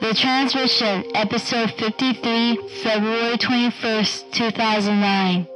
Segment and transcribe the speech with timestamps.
[0.00, 5.55] The Transmission, Episode 53, February 21st, 2009.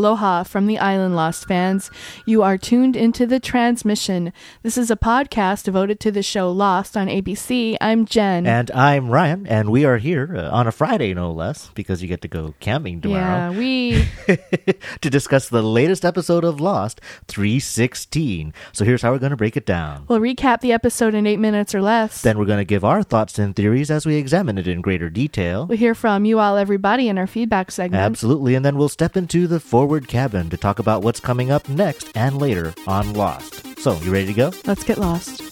[0.00, 1.90] Aloha from the Island Lost fans.
[2.24, 4.32] You are tuned into the transmission.
[4.62, 7.76] This is a podcast devoted to the show Lost on ABC.
[7.82, 8.46] I'm Jen.
[8.46, 12.08] And I'm Ryan, and we are here uh, on a Friday, no less, because you
[12.08, 13.50] get to go camping tomorrow.
[13.50, 14.08] yeah, we
[15.02, 18.54] to discuss the latest episode of Lost 316.
[18.72, 20.06] So here's how we're going to break it down.
[20.08, 22.22] We'll recap the episode in eight minutes or less.
[22.22, 25.10] Then we're going to give our thoughts and theories as we examine it in greater
[25.10, 25.66] detail.
[25.66, 28.00] we'll hear from you all, everybody, in our feedback segment.
[28.00, 28.54] Absolutely.
[28.54, 32.12] And then we'll step into the forward cabin to talk about what's coming up next
[32.14, 33.78] and later on Lost.
[33.80, 34.52] So, you ready to go?
[34.64, 35.42] Let's get lost.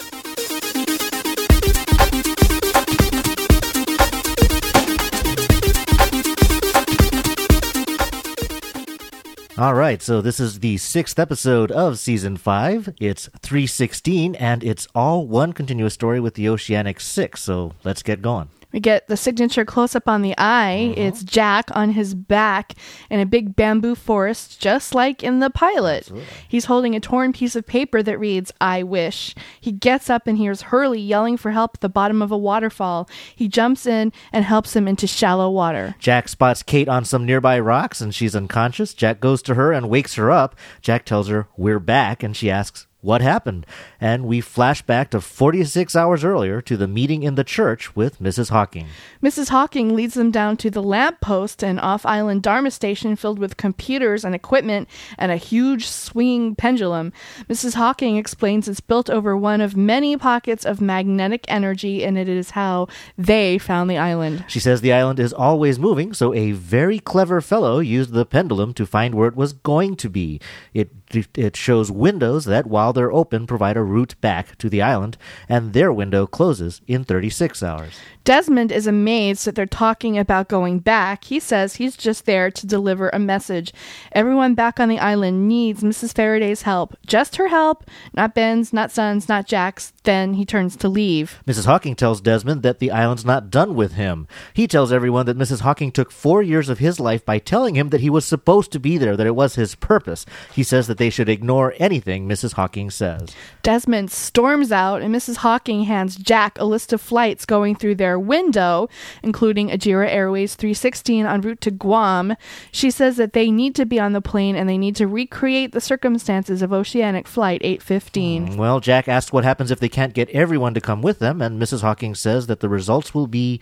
[9.58, 12.94] All right, so this is the sixth episode of season five.
[13.00, 17.42] It's 316, and it's all one continuous story with the Oceanic Six.
[17.42, 18.50] So let's get going.
[18.72, 20.91] We get the signature close up on the eye.
[20.91, 21.00] Mm-hmm.
[21.00, 22.75] It's Jack on his back
[23.10, 26.10] in a big bamboo forest, just like in the pilot.
[26.47, 29.34] He's holding a torn piece of paper that reads, I wish.
[29.60, 33.08] He gets up and hears Hurley yelling for help at the bottom of a waterfall.
[33.34, 35.94] He jumps in and helps him into shallow water.
[35.98, 38.92] Jack spots Kate on some nearby rocks, and she's unconscious.
[38.92, 40.55] Jack goes to her and wakes her up.
[40.82, 43.64] Jack tells her, We're back, and she asks, What happened?
[44.00, 48.18] And we flash back to 46 hours earlier to the meeting in the church with
[48.18, 48.50] Mrs.
[48.50, 48.88] Hawking.
[49.22, 49.50] Mrs.
[49.50, 53.56] Hawking leads them down to the lamp post, an off island Dharma station filled with
[53.56, 57.12] computers and equipment and a huge swinging pendulum.
[57.48, 57.74] Mrs.
[57.74, 62.50] Hawking explains it's built over one of many pockets of magnetic energy, and it is
[62.50, 64.44] how they found the island.
[64.48, 68.75] She says the island is always moving, so a very clever fellow used the pendulum
[68.75, 70.41] to find where it was going to be.
[70.75, 75.16] It it shows windows that, while they're open, provide a route back to the island,
[75.48, 77.94] and their window closes in 36 hours.
[78.28, 81.24] Desmond is amazed that they're talking about going back.
[81.24, 83.72] He says he's just there to deliver a message.
[84.12, 86.14] Everyone back on the island needs Mrs.
[86.14, 86.94] Faraday's help.
[87.06, 89.94] Just her help, not Ben's, not Sun's, not Jack's.
[90.02, 91.42] Then he turns to leave.
[91.47, 91.64] Mrs.
[91.64, 94.28] Hawking tells Desmond that the island's not done with him.
[94.52, 95.60] He tells everyone that Mrs.
[95.60, 98.78] Hawking took four years of his life by telling him that he was supposed to
[98.78, 100.26] be there, that it was his purpose.
[100.52, 102.54] He says that they should ignore anything Mrs.
[102.54, 103.34] Hawking says.
[103.62, 105.36] Desmond storms out, and Mrs.
[105.36, 108.88] Hawking hands Jack a list of flights going through their window,
[109.22, 112.34] including Ajira Airways 316 en route to Guam.
[112.70, 115.72] She says that they need to be on the plane and they need to recreate
[115.72, 118.48] the circumstances of Oceanic Flight 815.
[118.48, 121.41] Mm, well, Jack asks what happens if they can't get everyone to come with them,
[121.41, 121.82] and Mrs.
[121.82, 123.60] Hawking says that the results will be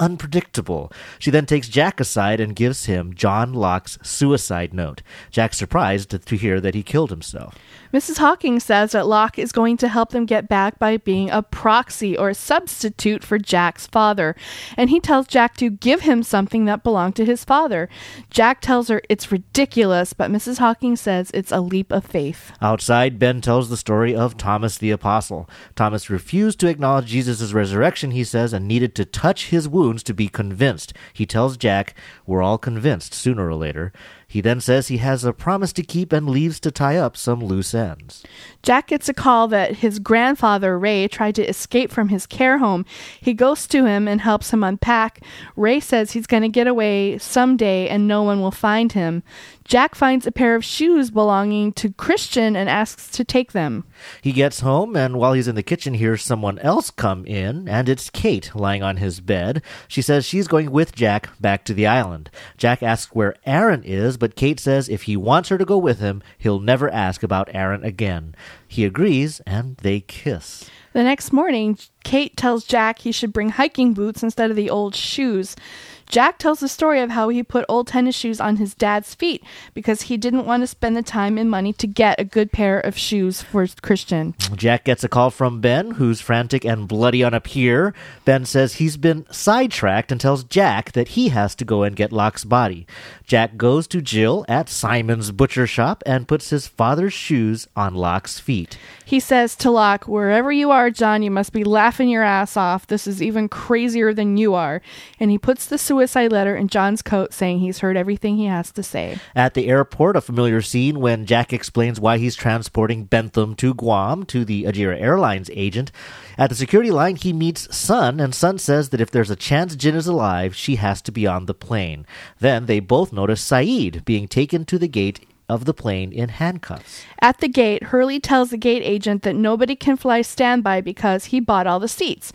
[0.00, 0.92] unpredictable.
[1.18, 5.02] She then takes Jack aside and gives him John Locke's suicide note.
[5.30, 7.54] Jack's surprised to hear that he killed himself.
[7.94, 8.18] Mrs.
[8.18, 12.18] Hawking says that Locke is going to help them get back by being a proxy
[12.18, 14.34] or a substitute for Jack's father.
[14.76, 17.88] And he tells Jack to give him something that belonged to his father.
[18.30, 20.58] Jack tells her it's ridiculous, but Mrs.
[20.58, 22.50] Hawking says it's a leap of faith.
[22.60, 25.48] Outside, Ben tells the story of Thomas the Apostle.
[25.76, 30.14] Thomas refused to acknowledge Jesus' resurrection, he says, and needed to touch his wounds to
[30.14, 30.94] be convinced.
[31.12, 31.94] He tells Jack,
[32.26, 33.92] We're all convinced sooner or later.
[34.34, 37.38] He then says he has a promise to keep and leaves to tie up some
[37.38, 38.24] loose ends.
[38.64, 42.84] Jack gets a call that his grandfather, Ray, tried to escape from his care home.
[43.20, 45.20] He goes to him and helps him unpack.
[45.54, 49.22] Ray says he's going to get away someday and no one will find him.
[49.64, 53.84] Jack finds a pair of shoes belonging to Christian and asks to take them.
[54.20, 57.88] He gets home, and while he's in the kitchen, hears someone else come in, and
[57.88, 59.62] it's Kate lying on his bed.
[59.88, 62.30] She says she's going with Jack back to the island.
[62.58, 66.00] Jack asks where Aaron is, but Kate says if he wants her to go with
[66.00, 68.34] him, he'll never ask about Aaron again.
[68.66, 70.70] He agrees, and they kiss.
[70.94, 74.94] The next morning, Kate tells Jack he should bring hiking boots instead of the old
[74.94, 75.56] shoes.
[76.06, 79.42] Jack tells the story of how he put old tennis shoes on his dad's feet
[79.72, 82.78] because he didn't want to spend the time and money to get a good pair
[82.80, 84.34] of shoes for Christian.
[84.54, 87.94] Jack gets a call from Ben, who's frantic and bloody on a pier.
[88.24, 92.12] Ben says he's been sidetracked and tells Jack that he has to go and get
[92.12, 92.86] Locke's body.
[93.26, 98.38] Jack goes to Jill at Simon's butcher shop and puts his father's shoes on Locke's
[98.38, 98.78] feet.
[99.04, 102.86] He says to Locke, Wherever you are, John, you must be laughing your ass off.
[102.86, 104.82] This is even crazier than you are.
[105.18, 108.72] And he puts the suicide letter in John's coat, saying he's heard everything he has
[108.72, 109.16] to say.
[109.32, 114.24] At the airport, a familiar scene when Jack explains why he's transporting Bentham to Guam
[114.24, 115.92] to the Ajira Airlines agent.
[116.36, 119.76] At the security line, he meets Sun, and Sun says that if there's a chance
[119.76, 122.06] Jin is alive, she has to be on the plane.
[122.40, 127.04] Then they both notice Sayid being taken to the gate of the plane in handcuffs.
[127.20, 131.40] At the gate, Hurley tells the gate agent that nobody can fly standby because he
[131.40, 132.32] bought all the seats.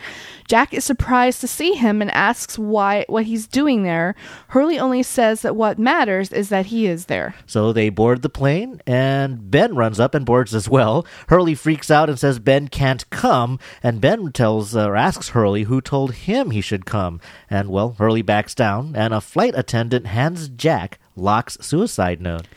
[0.47, 4.15] Jack is surprised to see him and asks why what he's doing there.
[4.49, 7.35] Hurley only says that what matters is that he is there.
[7.45, 11.05] So they board the plane, and Ben runs up and boards as well.
[11.27, 15.63] Hurley freaks out and says Ben can't come, and Ben tells uh, or asks Hurley
[15.63, 17.19] who told him he should come.
[17.49, 22.47] And well, Hurley backs down, and a flight attendant hands Jack Locke's suicide note.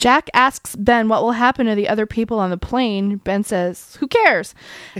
[0.00, 3.16] Jack asks Ben what will happen to the other people on the plane.
[3.16, 4.54] Ben says, Who cares?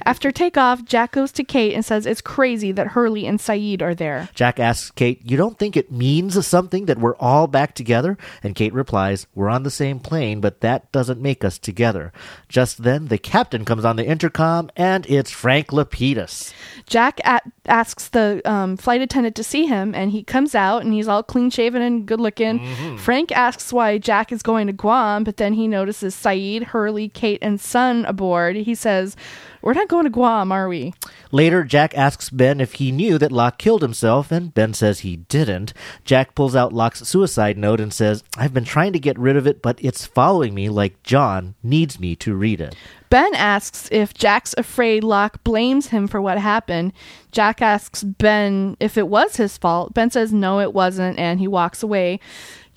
[0.04, 3.94] After takeoff, Jack goes to Kate and says it's crazy that Hurley and Sayid are
[3.94, 4.28] there.
[4.34, 8.18] Jack asks Kate, You don't think it means something that we're all back together?
[8.42, 12.12] And Kate replies, We're on the same plane, but that doesn't make us together.
[12.50, 16.52] Just then, the captain comes on the intercom, and it's Frank Lapidus.
[16.86, 20.92] Jack a- asks the um, flight attendant to see him, and he comes out and
[20.92, 22.58] he's all clean shaven and good looking.
[22.98, 27.38] Frank asks why Jack is going to Guam, but then he notices Sayid, Hurley, Kate,
[27.40, 28.56] and Sun aboard.
[28.56, 29.16] He says,
[29.62, 30.94] We're not going to Guam, are we?
[31.32, 35.16] Later, Jack asks Ben if he knew that Locke killed himself, and Ben says he
[35.16, 35.72] didn't.
[36.04, 39.46] Jack pulls out Locke's suicide note and says, I've been trying to get rid of
[39.46, 42.74] it, but it's following me like John needs me to read it.
[43.10, 46.92] Ben asks if Jack's afraid Locke blames him for what happened.
[47.32, 49.92] Jack asks Ben if it was his fault.
[49.94, 52.20] Ben says no, it wasn't, and he walks away.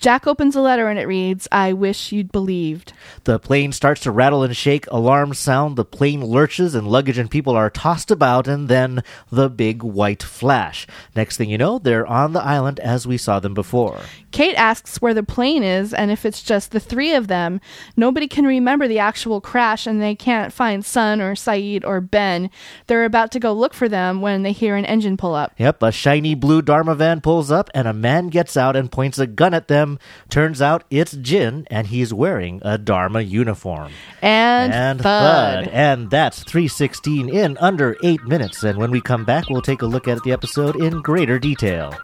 [0.04, 2.92] Jack opens a letter and it reads, I wish you'd believed.
[3.24, 7.30] The plane starts to rattle and shake, alarms sound, the plane lurches, and luggage and
[7.30, 9.02] people are tossed about, and then
[9.32, 10.86] the big white flash.
[11.16, 13.98] Next thing you know, they're on the island as we saw them before.
[14.30, 17.60] Kate asks where the plane is and if it's just the three of them.
[17.96, 22.50] Nobody can remember the actual crash and they can't find Sun or Sayid or Ben.
[22.88, 25.52] They're about to go look for them when they hear an engine pull up.
[25.56, 29.18] Yep, a shiny blue Dharma van pulls up, and a man gets out and points
[29.18, 29.93] a gun at them.
[30.30, 33.92] Turns out it's Jin, and he's wearing a Dharma uniform.
[34.22, 35.64] And, and thud.
[35.64, 35.74] thud.
[35.74, 38.62] And that's 316 in under eight minutes.
[38.62, 41.94] And when we come back, we'll take a look at the episode in greater detail.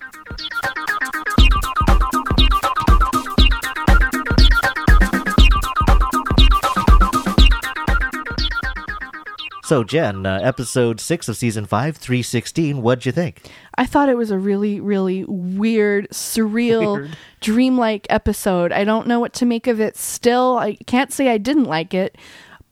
[9.71, 13.49] So, Jen, uh, episode six of season five, 316, what'd you think?
[13.77, 17.17] I thought it was a really, really weird, surreal, Weird.
[17.39, 18.73] dreamlike episode.
[18.73, 20.59] I don't know what to make of it still.
[20.59, 22.19] I can't say I didn't like it,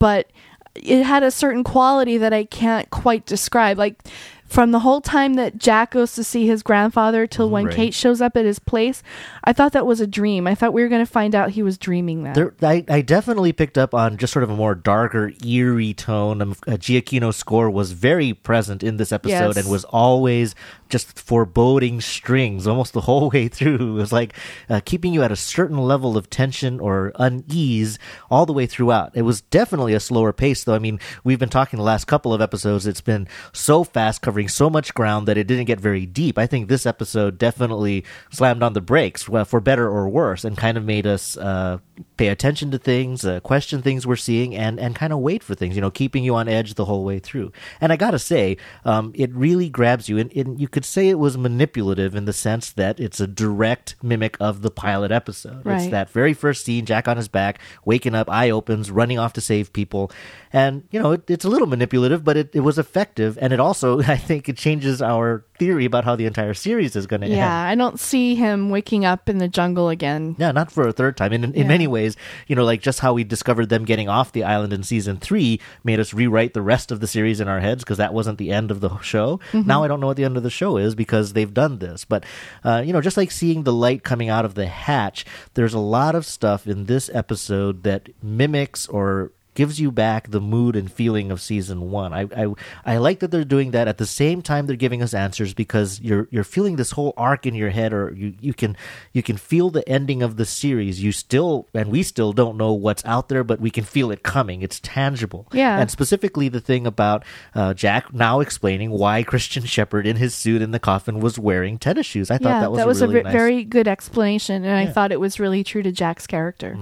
[0.00, 0.28] but
[0.74, 3.78] it had a certain quality that I can't quite describe.
[3.78, 4.02] Like
[4.48, 7.74] from the whole time that Jack goes to see his grandfather till when Right.
[7.74, 9.02] Kate shows up at his place,
[9.44, 10.46] I thought that was a dream.
[10.46, 12.34] I thought we were going to find out he was dreaming that.
[12.34, 16.40] There, I, I definitely picked up on just sort of a more darker, eerie tone.
[16.40, 19.56] Um, uh, Giacchino's score was very present in this episode Yes.
[19.58, 20.54] and was always
[20.88, 23.96] just foreboding strings almost the whole way through.
[23.96, 24.34] It was like
[24.68, 27.98] uh, keeping you at a certain level of tension or unease
[28.30, 29.12] all the way throughout.
[29.14, 30.74] It was definitely a slower pace, though.
[30.74, 32.86] I mean, we've been talking the last couple of episodes.
[32.86, 36.38] It's been so fast, covering so much ground that it didn't get very deep.
[36.38, 40.56] I think this episode definitely slammed on the brakes, well, for better or worse, and
[40.56, 41.78] kind of made us uh,
[42.16, 45.54] pay attention to things, uh, question things we're seeing, and and kind of wait for
[45.54, 45.74] things.
[45.74, 47.52] You know, keeping you on edge the whole way through.
[47.80, 51.18] And I gotta say, um, it really grabs you, and, and you could say it
[51.18, 55.66] was manipulative in the sense that it's a direct mimic of the pilot episode.
[55.66, 59.32] It's that very first scene, Jack on his back, waking up, eye opens, running off
[59.32, 60.12] to save people.
[60.52, 63.38] And, you know, it, it's a little manipulative, but it, it was effective.
[63.40, 67.06] And it also, I think, it changes our theory about how the entire series is
[67.06, 67.42] going to yeah, end.
[67.70, 70.36] I don't see him waking up in the jungle again.
[70.38, 71.32] Yeah, not for a third time.
[71.32, 71.68] And in, in Yeah.
[71.68, 74.82] many ways, you know, like just how we discovered them getting off the island in
[74.84, 78.14] season three made us rewrite the rest of the series in our heads because that
[78.14, 79.40] wasn't the end of the show.
[79.52, 82.04] Now I don't know what the end of the show is because they've done this.
[82.04, 82.24] But,
[82.64, 85.24] uh, you know, just like seeing the light coming out of the hatch,
[85.54, 90.40] there's a lot of stuff in this episode that mimics or gives you back the
[90.40, 92.12] mood and feeling of season one.
[92.12, 92.54] I, I
[92.86, 96.00] I like that they're doing that at the same time they're giving us answers because
[96.00, 98.76] you're you're feeling this whole arc in your head, or you you can
[99.12, 101.02] you can feel the ending of the series.
[101.02, 104.22] You still and we still don't know what's out there, but we can feel it
[104.22, 104.62] coming.
[104.62, 105.48] It's tangible.
[105.52, 105.80] Yeah.
[105.80, 110.62] And specifically the thing about uh, Jack now explaining why Christian Shepherd in his suit
[110.62, 112.30] in the coffin was wearing tennis shoes.
[112.30, 113.32] I thought yeah, that was, a a really ve- nice.
[113.32, 116.78] very good explanation, and I thought it was really true to Jack's character.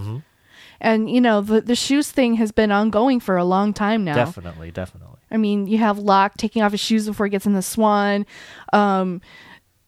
[0.81, 4.15] And you know, the the shoes thing has been ongoing for a long time now.
[4.15, 5.19] Definitely, definitely.
[5.31, 8.27] I mean, you have Locke taking off his shoes before he gets in the Swan.
[8.73, 9.21] Um,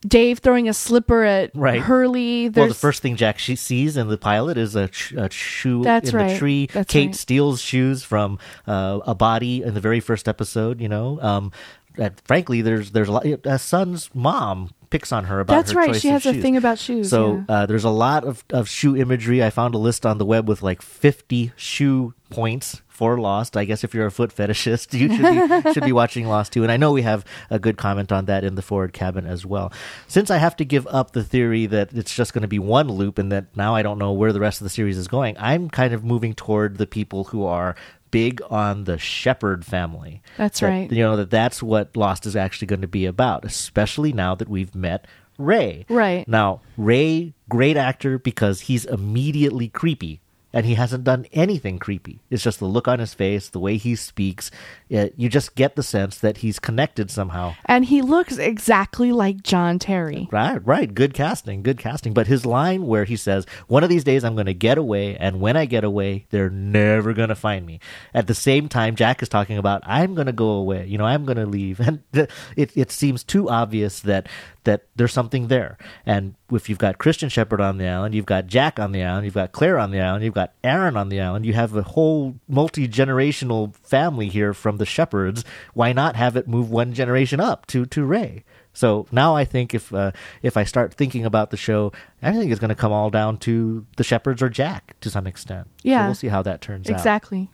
[0.07, 1.80] Dave throwing a slipper at Right.
[1.80, 2.49] Hurley.
[2.49, 5.83] Well, the first thing Jack she sees in the pilot is a, sh- a shoe
[5.83, 6.33] That's in right.
[6.33, 6.66] the tree.
[6.73, 7.14] That's Kate right.
[7.16, 10.80] steals shoes from uh, a body in the very first episode.
[10.80, 11.50] You know, um,
[11.97, 13.26] that frankly, there's there's a lot.
[13.45, 15.97] A son's mom picks on her about that's her right.
[15.97, 16.42] She has a shoes.
[16.42, 17.11] thing about shoes.
[17.11, 17.54] So yeah.
[17.54, 19.42] uh, there's a lot of, of shoe imagery.
[19.42, 23.57] I found a list on the web with like 50 shoe points for Lost.
[23.57, 26.62] I guess if you're a foot fetishist, you should be, should be watching Lost too.
[26.62, 29.47] And I know we have a good comment on that in the forward cabin as
[29.47, 29.73] well.
[30.09, 32.88] Since I have to give up the theory that it's just going to be one
[32.88, 35.37] loop and that now I don't know where the rest of the series is going,
[35.38, 37.76] I'm kind of moving toward the people who are
[38.10, 40.22] big on the Shepherd family.
[40.36, 40.92] That's That- right.
[40.92, 44.48] You know that that's what Lost is actually going to be about, especially now that
[44.48, 45.06] we've met
[45.38, 45.86] Ray.
[45.88, 46.26] Right.
[46.26, 50.20] Now, Ray, great actor because he's immediately creepy.
[50.50, 52.21] And he hasn't done anything creepy.
[52.31, 54.50] It's just the look on his face, the way he speaks.
[54.93, 57.55] Uh, you just get the sense that he's connected somehow.
[57.67, 60.26] and he looks exactly like John Terry.
[60.33, 60.95] Right, right.
[60.95, 62.14] Good casting, good casting.
[62.14, 65.17] But his line where he says, "One of these days I'm going to get away,
[65.17, 67.78] and when I get away, they're never going to find me."
[68.14, 70.87] At the same time, Jack is talking about, "I'm going to go away.
[70.87, 74.28] You know, I'm going to leave," and th- it it seems too obvious that
[74.64, 75.78] that there's something there.
[76.05, 79.25] And if you've got Christian Shepherd on the island, you've got Jack on the island,
[79.25, 81.83] you've got Claire on the island, you've got Aaron on the island, you have a
[81.83, 85.45] whole multi generational family here from the Shepherds.
[85.75, 88.45] Why not have it move one generation up to to Ray?
[88.73, 91.92] So now I think if uh, if I start thinking about the show,
[92.23, 95.26] I think it's going to come all down to the Shepherds or Jack to some
[95.26, 95.66] extent.
[95.83, 96.07] So Yeah.
[96.07, 96.95] we'll see how that turns out.
[96.97, 97.50] Exactly.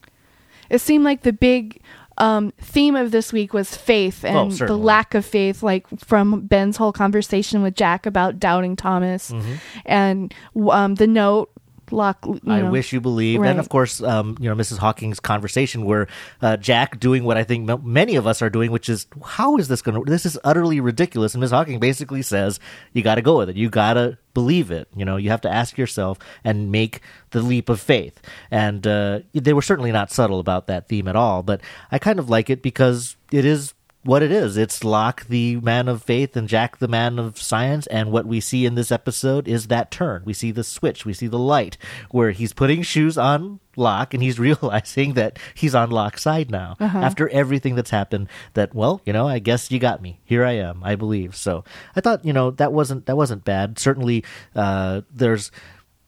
[0.71, 1.81] It seemed like the big
[2.19, 4.83] um, theme of this week was faith and the Oh, certainly.
[4.83, 9.55] lack of faith, like from Ben's whole conversation with Jack about doubting Thomas, Mm-hmm.
[9.87, 10.35] and
[10.71, 11.51] um, the note.
[11.95, 13.51] Locke, you I wish you believed, Right.
[13.51, 14.79] and of course, um, you know Mrs.
[14.79, 16.07] Hawking's conversation where
[16.43, 19.69] uh, Jack doing what I think many of us are doing, which is how is
[19.69, 20.11] this going to?
[20.11, 21.35] This is utterly ridiculous.
[21.35, 21.51] And Mrs.
[21.51, 22.59] Hawking basically says
[22.93, 23.57] you got to go with it.
[23.57, 24.89] You got to believe it.
[24.97, 28.21] You know, you have to ask yourself and make the leap of faith.
[28.51, 31.43] And uh, they were certainly not subtle about that theme at all.
[31.43, 31.61] But
[31.93, 33.74] I kind of like it because it is
[34.05, 34.57] what it is.
[34.57, 37.87] It's Locke, the man of faith, and Jack, the man of science.
[37.89, 40.23] And what we see in this episode is that turn.
[40.25, 41.05] We see the switch.
[41.05, 41.77] We see the light
[42.11, 46.77] where he's putting shoes on Locke and he's realizing that he's on Locke's side now
[46.81, 48.29] after everything that's happened.
[48.53, 50.21] That well, you know, I guess you got me.
[50.25, 50.85] Here I am.
[50.85, 51.35] I believe.
[51.35, 51.65] So
[51.97, 53.79] I thought, you know, that wasn't that wasn't bad.
[53.79, 55.51] Certainly, uh, there's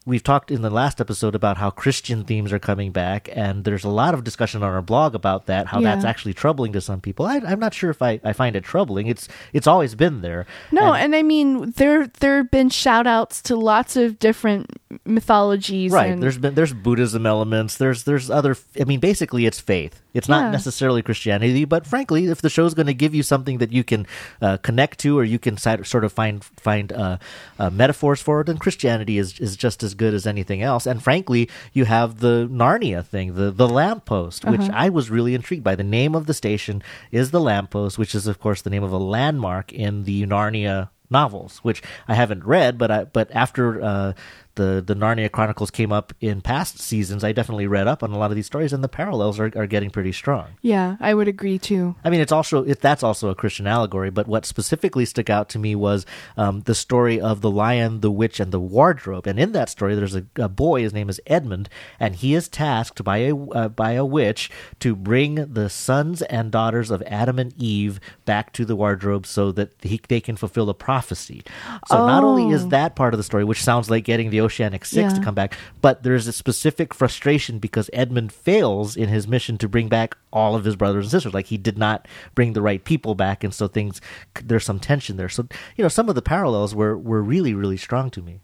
[0.07, 3.83] we've talked in the last episode about how Christian themes are coming back, and there's
[3.83, 5.67] a lot of discussion on our blog about that.
[5.67, 5.93] How Yeah.
[5.93, 7.25] that's actually troubling to some people.
[7.25, 9.07] I, I'm not sure if I, I find it troubling.
[9.07, 10.45] It's it's always been there.
[10.71, 14.71] No, And- and, I mean there there have been shout outs to lots of different
[15.05, 15.91] mythologies.
[15.91, 16.11] right.
[16.11, 17.77] and- There's been there's Buddhism elements.
[17.77, 18.55] There's there's other.
[18.79, 20.01] I mean, basically, it's faith.
[20.13, 20.51] It's not Yeah.
[20.51, 24.07] necessarily Christianity, but frankly, if the show's going to give you something that you can
[24.41, 27.17] uh, connect to, or you can sort of find find uh,
[27.59, 30.85] uh, metaphors for, then Christianity is is just as good as anything else.
[30.85, 35.63] And frankly, you have the Narnia thing, the the lamppost, which I was really intrigued
[35.63, 35.75] by.
[35.75, 38.91] The name of the station is the lamppost, which is of course the name of
[38.91, 44.13] a landmark in the Narnia novels, which I haven't read, but I but after uh,
[44.57, 48.17] the the Narnia Chronicles came up in past seasons, I definitely read up on a
[48.17, 50.47] lot of these stories, and the parallels are, are getting pretty strong.
[50.61, 51.95] yeah, I would agree too.
[52.03, 54.09] I mean, it's also it, that's also a Christian allegory.
[54.09, 58.11] But what specifically stuck out to me was um, the story of the lion, the
[58.11, 59.25] witch, and the wardrobe.
[59.27, 60.81] And in that story, there's a, a boy.
[60.81, 64.49] His name is Edmund, and he is tasked by a uh, by a witch
[64.81, 69.51] to bring the sons and daughters of Adam and Eve back to the wardrobe so
[69.53, 71.43] that he, they can fulfill a prophecy.
[71.87, 72.69] So not only is Oh.
[72.69, 75.55] that part of the story, which sounds like getting the Oceanic Six to come back,
[75.81, 80.55] but there's a specific frustration because Edmund fails in his mission to bring back all
[80.55, 81.33] of his brothers and sisters.
[81.33, 84.01] Like he did not bring the right people back, and so things
[84.43, 85.29] there's some tension there.
[85.29, 88.39] So you know, some of the parallels were were really really strong to me.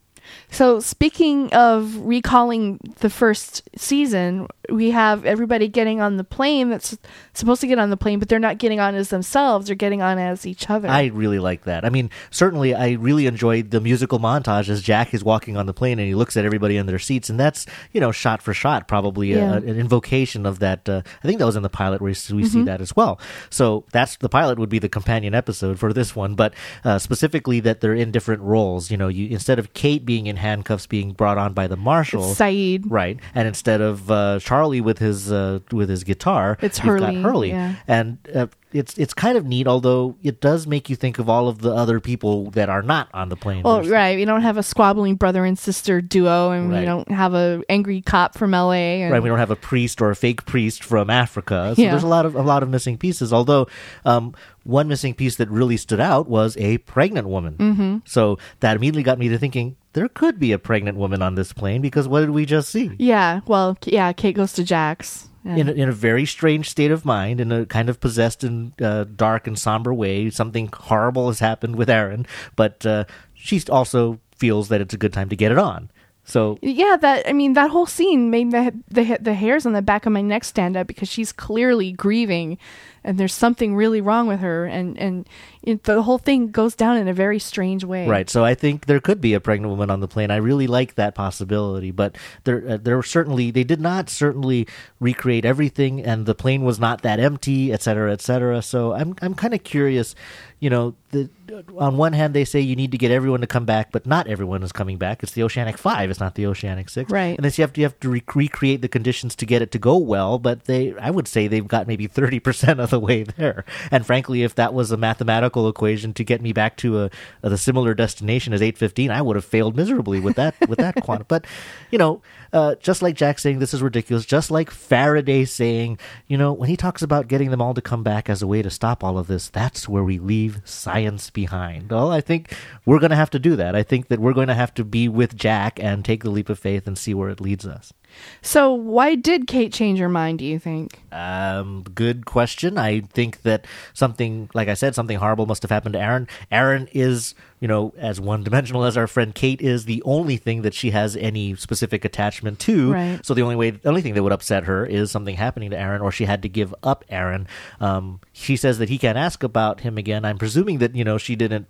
[0.50, 6.98] So speaking of recalling the first season, we have everybody getting on the plane that's
[7.34, 10.02] supposed to get on the plane, but they're not getting on as themselves; they're getting
[10.02, 10.88] on as each other.
[10.88, 11.84] I really like that.
[11.86, 15.74] I mean, certainly, I really enjoyed the musical montage as Jack is walking on the
[15.74, 18.54] plane and he looks at everybody in their seats, and that's you know shot for
[18.54, 20.88] shot, probably a- an invocation of that.
[20.88, 23.20] Uh, I think that was in the pilot where we see that as well.
[23.50, 26.54] So that's the pilot would be the companion episode for this one, but
[26.86, 28.90] uh, specifically that they're in different roles.
[28.92, 32.24] You know, you instead of Kate being in handcuffs, being brought on by the marshal,
[32.34, 32.84] Sayid.
[32.88, 36.58] right, and instead of uh, Charlie with his uh, with his guitar.
[36.62, 37.76] It's You've Hurley, Hurley, yeah.
[37.88, 39.66] and uh, it's it's kind of neat.
[39.68, 43.10] Although it does make you think of all of the other people that are not
[43.16, 43.64] on the plane.
[43.64, 44.16] Well, right.
[44.16, 46.82] We don't have a squabbling brother and sister duo, and Right.
[46.82, 49.02] we don't have a angry cop from L.A.
[49.02, 51.92] And, Right, we don't have a priest or a fake priest from Africa, so Yeah.
[51.92, 53.34] there's a lot of a lot of missing pieces.
[53.34, 53.68] Although,
[54.06, 57.56] um, one missing piece that really stood out was a pregnant woman.
[57.58, 57.98] Mm-hmm.
[58.06, 61.54] So that immediately got me to thinking there could be a pregnant woman on this
[61.54, 62.92] plane because what did we just see?
[63.00, 63.42] yeah.
[63.48, 64.12] Well, yeah.
[64.14, 65.30] Kate goes to Jack's.
[65.46, 68.44] and- In a, in a very strange state of mind, in a kind of possessed
[68.44, 73.62] and uh, dark and somber way, something horrible has happened with Aaron, but uh, she
[73.70, 75.90] also feels that it's a good time to get it on.
[76.26, 79.82] So Yeah, that I mean that whole scene made the the the hairs on the
[79.82, 82.58] back of my neck stand up because she's clearly grieving,
[83.04, 85.28] and there's something really wrong with her, and and
[85.64, 88.08] it, the whole thing goes down in a very strange way.
[88.08, 88.30] Right.
[88.30, 90.32] So I think there could be a pregnant woman on the plane.
[90.32, 94.66] I really like that possibility, but there uh, there were certainly they did not certainly
[95.02, 98.62] recreate everything and the plane was not that empty, et cetera, et cetera.
[98.62, 100.16] So I'm I'm kind of curious,
[100.62, 101.30] you know, the
[101.78, 104.28] on one hand they say you need to get everyone to come back, but not
[104.28, 105.24] everyone is coming back.
[105.24, 107.12] It's the Oceanic 5, it's not the Oceanic 6.
[107.12, 107.38] Right.
[107.38, 109.72] And then you have to you have to re- recreate the conditions to get it
[109.72, 113.24] to go well, but they I would say they've got maybe 30% of the way
[113.24, 113.66] there.
[113.92, 117.10] And frankly, if that was a mathematical equation to get me back to a,
[117.44, 121.24] a similar destination as 815, I would have failed miserably with that with that quantum.
[121.34, 121.46] But,
[121.90, 126.38] you know, uh, just like Jack saying this is ridiculous, just like Faraday saying, you
[126.38, 128.70] know, when he talks about getting them all to come back as a way to
[128.70, 131.03] stop all of this, that's where we leave science
[131.34, 131.90] behind.
[131.92, 132.56] Well, I think
[132.86, 133.76] we're going to have to do that.
[133.76, 136.50] I think that we're going to have to be with Jack and take the leap
[136.50, 137.94] of faith and see where it leads us.
[138.42, 140.40] So why did Kate change her mind?
[140.40, 141.02] Do you think?
[141.12, 142.78] Um, good question.
[142.78, 146.28] I think that something, like I said, something horrible must have happened to Aaron.
[146.52, 150.62] Aaron is, you know, as one dimensional as our friend Kate is, the only thing
[150.64, 152.94] that she has any specific attachment to.
[152.94, 153.26] Right.
[153.26, 155.80] So the only way, the only thing that would upset her is something happening to
[155.80, 157.48] Aaron, or she had to give up Aaron.
[157.80, 160.26] Um, she says that he can't ask about him again.
[160.26, 161.68] I'm presuming that you know she didn't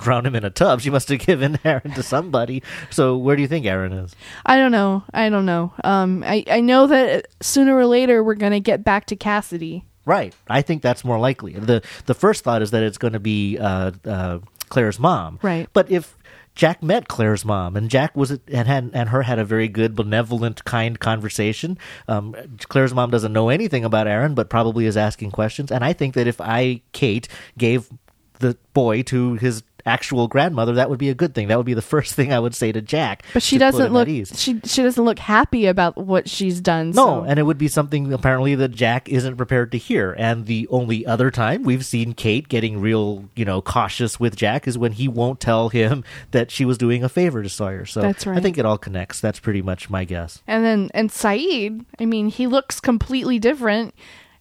[0.00, 0.80] drown him in a tub.
[0.80, 2.62] She must have given Aaron to somebody.
[2.90, 4.14] So where do you think Aaron is?
[4.44, 5.04] I don't know.
[5.12, 5.72] I don't know.
[5.84, 9.84] Um, I I know that sooner or later we're gonna get back to Cassidy.
[10.04, 10.34] Right.
[10.48, 11.54] I think that's more likely.
[11.54, 14.38] The the first thought is that it's going to be uh, uh,
[14.68, 15.40] Claire's mom.
[15.42, 15.68] Right.
[15.72, 16.16] But if
[16.54, 19.94] Jack met Claire's mom, and Jack was and had and her had a very good,
[19.94, 21.76] benevolent, kind conversation.
[22.08, 22.34] Um,
[22.68, 25.70] Claire's mom doesn't know anything about Aaron, but probably is asking questions.
[25.70, 27.90] And I think that if I, Kate, gave
[28.38, 31.48] the boy to his actual grandmother, that would be a good thing.
[31.48, 33.24] That would be the first thing I would say to Jack.
[33.32, 36.90] But she doesn't look she she doesn't look happy about what she's done.
[36.90, 40.14] No, so- and it would be something apparently that Jack isn't prepared to hear.
[40.18, 44.66] And the only other time we've seen Kate getting real, you know, cautious with Jack
[44.66, 47.86] is when he won't tell him that she was doing a favor to Sawyer.
[47.86, 48.36] So That's right.
[48.36, 49.20] I think it all connects.
[49.20, 50.42] That's pretty much my guess.
[50.46, 53.94] And then and Sayid, I mean, he looks completely different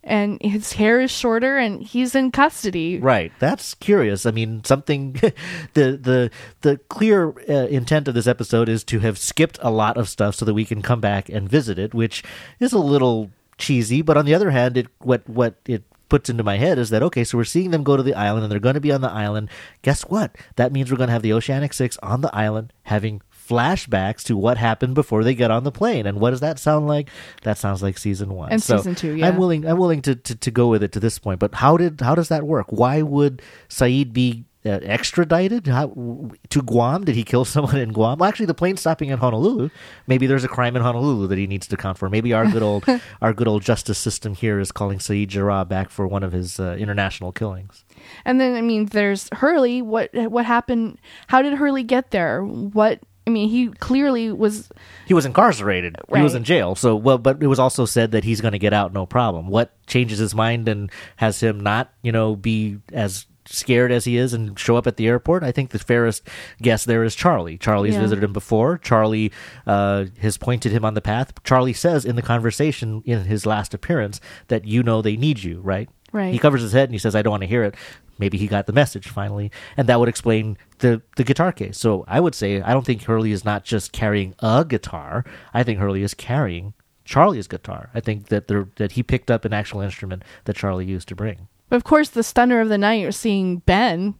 [0.05, 2.99] and his hair is shorter and he's in custody.
[2.99, 3.31] Right.
[3.39, 4.25] That's curious.
[4.25, 5.13] I mean, something
[5.73, 9.97] the the the clear uh, intent of this episode is to have skipped a lot
[9.97, 12.23] of stuff so that we can come back and visit it, which
[12.59, 16.43] is a little cheesy, but on the other hand, it what what it puts into
[16.43, 18.59] my head is that okay, so we're seeing them go to the island and they're
[18.59, 19.49] going to be on the island.
[19.81, 20.35] Guess what?
[20.55, 24.37] That means we're going to have the Oceanic 6 on the island having flashbacks to
[24.37, 26.05] what happened before they get on the plane.
[26.05, 27.09] And what does that sound like?
[27.43, 28.51] That sounds like season 1.
[28.51, 29.27] And So season two, yeah.
[29.27, 31.39] I'm willing I'm willing to, to, to go with it to this point.
[31.39, 32.67] But how did how does that work?
[32.69, 37.03] Why would Sayid be uh, extradited how, to Guam?
[37.05, 38.17] Did he kill someone in Guam?
[38.19, 39.69] Well, actually, the plane's stopping in Honolulu.
[40.07, 42.09] Maybe there's a crime in Honolulu that he needs to account for.
[42.09, 42.85] Maybe our good old
[43.21, 46.59] our good old justice system here is calling Sayid Jarrah back for one of his
[46.59, 47.85] uh, international killings.
[48.25, 49.81] And then I mean, there's Hurley.
[49.81, 50.99] What what happened?
[51.27, 52.43] How did Hurley get there?
[52.43, 54.69] What I mean, he clearly was.
[55.07, 55.95] He was incarcerated.
[56.13, 56.75] He was in jail.
[56.75, 59.47] So, well, but it was also said that he's going to get out, no problem.
[59.47, 64.17] What changes his mind and has him not, you know, be as scared as he
[64.17, 65.43] is and show up at the airport?
[65.43, 66.27] I think the fairest
[66.61, 67.57] guess there is Charlie.
[67.57, 68.01] Charlie's Yeah.
[68.01, 68.77] visited him before.
[68.77, 69.31] Charlie
[69.65, 71.31] uh, has pointed him on the path.
[71.43, 75.61] Charlie says in the conversation in his last appearance that you know they need you,
[75.61, 75.89] right?
[76.11, 76.31] Right.
[76.31, 77.75] He covers his head and he says, "I don't want to hear it."
[78.17, 81.77] Maybe he got the message finally, and that would explain the the guitar case.
[81.77, 85.25] So I would say I don't think Hurley is not just carrying a guitar.
[85.53, 86.73] I think Hurley is carrying
[87.03, 87.89] Charlie's guitar.
[87.93, 91.15] I think that there that he picked up an actual instrument that Charlie used to
[91.15, 91.47] bring.
[91.69, 94.15] But of course, the stunner of the night was seeing Ben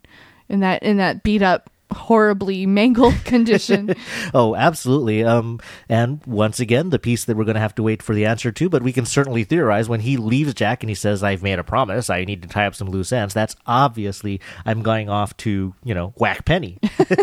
[0.49, 3.95] in that in that beat up, horribly mangled condition.
[4.33, 5.23] Oh, absolutely.
[5.23, 8.25] Um, and once again, the piece that we're going to have to wait for the
[8.25, 11.43] answer to, but we can certainly theorize when he leaves Jack and he says, I've
[11.43, 12.09] made a promise.
[12.09, 13.33] I need to tie up some loose ends.
[13.33, 16.79] That's obviously, I'm going off to, you know, whack Penny.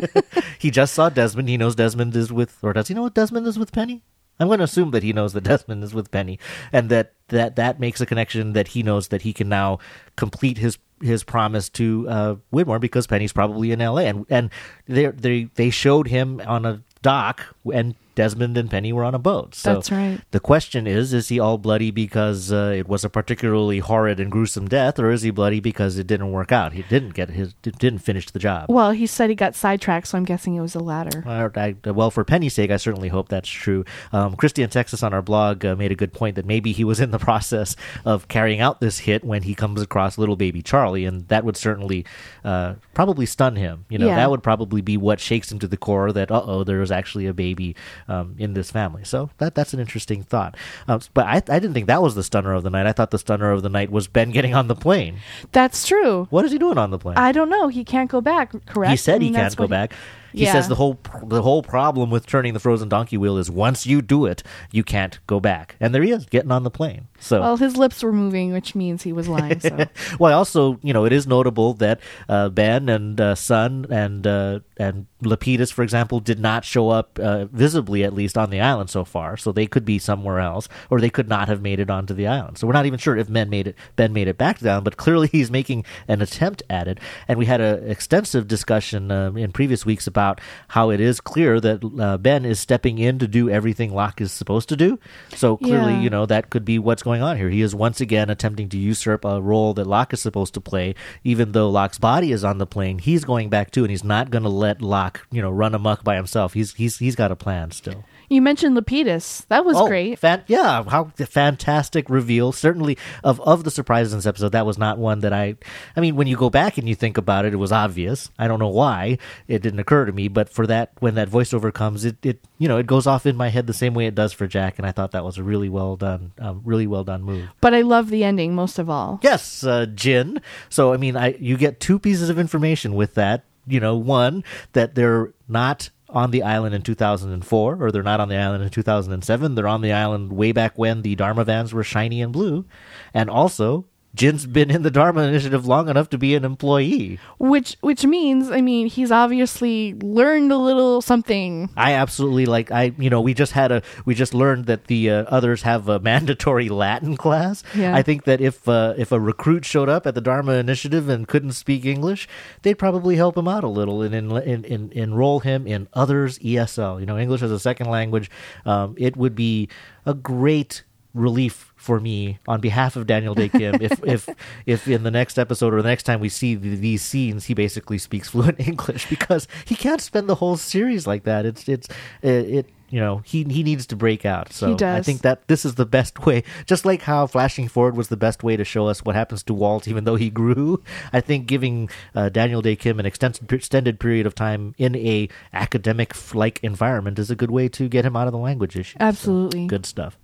[0.58, 1.48] he just saw Desmond.
[1.48, 4.02] He knows Desmond is with, or does he know what Desmond is with Penny?
[4.40, 6.38] I'm going to assume that he knows that Desmond is with Penny,
[6.72, 9.78] and that that that makes a connection that he knows that he can now
[10.16, 14.04] complete his his promise to uh, Widmore because Penny's probably in L.A.
[14.06, 14.50] and and
[14.86, 19.54] they they showed him on a dock and Desmond and Penny were on a boat.
[19.54, 20.20] So That's right.
[20.30, 24.30] The question is: Is he all bloody because uh, it was a particularly horrid and
[24.30, 26.72] gruesome death, or is he bloody because it didn't work out?
[26.72, 28.66] He didn't get his didn't finish the job.
[28.68, 31.22] Well, he said he got sidetracked, so I'm guessing it was the latter.
[31.26, 33.84] Uh, I, well, for Penny's sake, I certainly hope that's true.
[34.12, 36.84] Um, Christy in Texas on our blog uh, made a good point that maybe he
[36.84, 40.62] was in the process of carrying out this hit when he comes across little baby
[40.62, 42.04] Charlie, and that would certainly
[42.44, 43.84] uh, probably stun him.
[43.88, 44.16] You know, Yeah.
[44.16, 46.90] that would probably be what shakes him to the core that uh oh, there was
[46.92, 47.74] actually a baby
[48.08, 49.04] um, in this family.
[49.04, 50.56] So that that's an interesting thought.
[50.88, 52.86] Um, but I, I didn't think that was the stunner of the night.
[52.86, 55.18] I thought the stunner of the night was Ben getting on the plane.
[55.52, 56.26] That's true.
[56.30, 57.16] What is he doing on the plane?
[57.16, 57.68] I don't know.
[57.68, 58.90] He can't go back, correct?
[58.90, 59.92] He said I mean, he can't go what back.
[60.32, 60.52] He Yeah.
[60.52, 64.02] says the whole the whole problem with turning the frozen donkey wheel is once you
[64.02, 65.76] do it, you can't go back.
[65.80, 67.08] And there he is, getting on the plane.
[67.18, 69.60] So Well, his lips were moving, which means he was lying.
[69.60, 69.84] So
[70.18, 74.60] well, also, you know, it is notable that uh, Ben and uh, Sun and uh,
[74.78, 78.90] and Lapidus, for example, did not show up uh, visibly, at least on the island
[78.90, 79.36] so far.
[79.36, 82.26] So they could be somewhere else, or they could not have made it onto the
[82.26, 82.58] island.
[82.58, 83.76] So we're not even sure if Ben made it.
[83.96, 86.98] Ben made it back down, but clearly he's making an attempt at it.
[87.28, 90.21] And we had an extensive discussion um, in previous weeks about
[90.68, 94.32] how it is clear that uh, Ben is stepping in to do everything Locke is
[94.32, 94.98] supposed to do.
[95.34, 96.00] So clearly, Yeah.
[96.00, 97.50] you know, that could be what's going on here.
[97.50, 100.94] He is once again attempting to usurp a role that Locke is supposed to play,
[101.24, 102.98] even though Locke's body is on the plane.
[102.98, 106.04] He's going back too, and he's not going to let Locke, you know, run amok
[106.04, 106.54] by himself.
[106.54, 108.04] He's he's he's got a plan still.
[108.32, 109.46] You mentioned Lapidus.
[109.48, 110.18] That was Oh, great.
[110.18, 112.52] Fan- yeah, how fantastic reveal.
[112.52, 115.56] Certainly of of the surprises in this episode, that was not one that I
[115.96, 118.30] I mean, when you go back and you think about it, it was obvious.
[118.38, 119.18] I don't know why
[119.48, 122.68] it didn't occur to me, but for that when that voiceover comes, it, it you
[122.68, 124.86] know, it goes off in my head the same way it does for Jack, and
[124.86, 127.48] I thought that was a really well done um, really well done move.
[127.60, 129.20] But I love the ending most of all.
[129.22, 130.40] Yes, uh, Jin.
[130.68, 133.44] So I mean, I you get two pieces of information with that.
[133.66, 134.42] You know, one
[134.72, 138.70] that they're not on the island in 2004, or they're not on the island in
[138.70, 139.54] 2007.
[139.54, 142.66] They're on the island way back when the Dharma vans were shiny and blue,
[143.14, 143.86] and also.
[144.14, 147.18] Jin's been in the Dharma Initiative long enough to be an employee.
[147.38, 151.70] Which which means, I mean, he's obviously learned a little something.
[151.76, 152.70] I absolutely like.
[152.70, 155.88] I you know we just had a we just learned that the uh, others have
[155.88, 157.62] a mandatory Latin class.
[157.74, 157.96] Yeah.
[157.96, 161.26] I think that if uh, if a recruit showed up at the Dharma Initiative and
[161.26, 162.28] couldn't speak English,
[162.62, 166.38] they'd probably help him out a little and in, in, in, enroll him in others
[166.40, 167.00] ESL.
[167.00, 168.30] You know, English as a second language.
[168.66, 169.68] Um, it would be
[170.04, 173.82] a great relief for me on behalf of Daniel Dae Kim.
[173.82, 174.28] If if
[174.66, 177.54] if in the next episode or the next time we see the, these scenes he
[177.54, 181.44] basically speaks fluent English because he can't spend the whole series like that.
[181.44, 181.88] It's it's
[182.22, 184.52] it, it you know he he needs to break out.
[184.52, 184.98] So He does.
[184.98, 186.44] I think that this is the best way.
[186.66, 189.54] Just like how flashing forward was the best way to show us what happens to
[189.54, 193.98] Walt even though he grew I think giving uh, Daniel Dae Kim an extended extended
[193.98, 198.14] period of time in a academic like environment is a good way to get him
[198.16, 199.66] out of the language issue So, Absolutely.
[199.66, 200.18] good stuff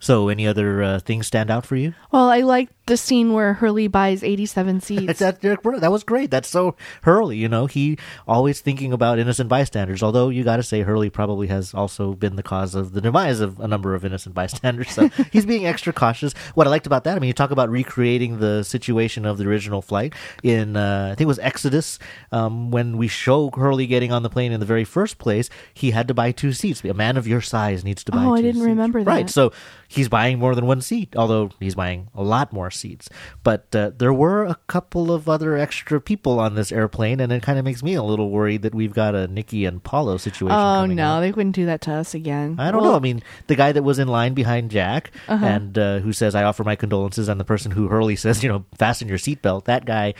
[0.00, 3.54] so any other uh, things stand out for you Well, I liked the scene where
[3.54, 5.20] Hurley buys 87 seats.
[5.20, 6.30] that, that was great.
[6.30, 7.66] That's so Hurley, you know.
[7.66, 10.02] He always thinking about innocent bystanders.
[10.02, 13.38] Although you got to say Hurley probably has also been the cause of the demise
[13.38, 14.90] of a number of innocent bystanders.
[14.90, 16.32] So he's being extra cautious.
[16.54, 19.46] What I liked about that, I mean, you talk about recreating the situation of the
[19.46, 22.00] original flight in, uh, I think it was Exodus,
[22.32, 25.48] um, when we show Hurley getting on the plane in the very first place.
[25.72, 26.82] He had to buy two seats.
[26.84, 28.24] A man of your size needs to buy.
[28.24, 28.66] Oh, I didn't seats.
[28.66, 29.30] remember Right.
[29.30, 29.52] So
[29.92, 33.08] he's buying more than one seat, although he's buying a lot more seats.
[33.42, 37.42] But uh, there were a couple of other extra people on this airplane, and it
[37.42, 40.56] kind of makes me a little worried that we've got a Nikki and Paulo situation.
[40.56, 41.20] oh no, up.
[41.22, 42.54] they wouldn't do that to us again.
[42.58, 42.96] I don't Well, know.
[42.96, 45.44] I mean, the guy that was in line behind Jack Uh-huh.
[45.44, 48.48] and uh, who says, I offer my condolences, and the person who Hurley says, you
[48.48, 50.14] know, fasten your seatbelt, that guy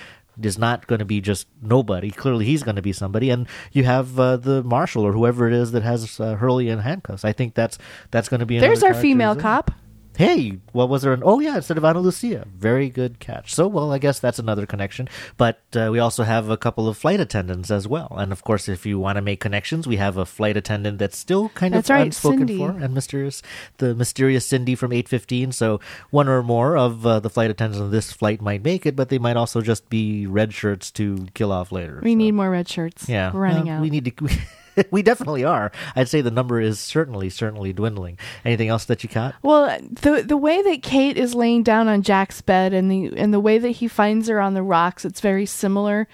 [0.47, 2.11] is not going to be just nobody.
[2.11, 3.31] Clearly, he's going to be somebody.
[3.31, 6.81] And you have uh, the marshal or whoever it is that has uh, Hurley in
[6.81, 7.25] handcuffs.
[7.25, 7.79] I think that's
[8.11, 9.71] that's going to be There's our female cop.
[10.21, 11.15] Hey, what was there?
[11.15, 12.47] An, oh, yeah, instead of Ana Lucia.
[12.55, 13.55] Very good catch.
[13.55, 15.09] So, well, I guess that's another connection.
[15.39, 18.15] But uh, we also have a couple of flight attendants as well.
[18.19, 21.17] And of course, if you want to make connections, we have a flight attendant that's
[21.17, 22.59] still kind That's of right, unspoken Cindy.
[22.59, 23.41] for and mysterious,
[23.79, 25.53] the mysterious Cindy from 815.
[25.53, 25.81] So,
[26.11, 29.09] one or more of uh, the flight attendants on this flight might make it, but
[29.09, 31.99] they might also just be red shirts to kill off later.
[32.05, 33.09] We So, need more red shirts.
[33.09, 33.81] yeah, We're running well, out.
[33.81, 34.29] We need to.
[34.91, 35.73] we definitely are.
[35.97, 38.19] I'd say the number is certainly, certainly dwindling.
[38.45, 39.35] Anything else that you caught?
[39.43, 43.33] Well, the the way that Kate is laying down on Jack's bed and the and
[43.33, 46.09] the way that he finds her on the rocks, it's very similar.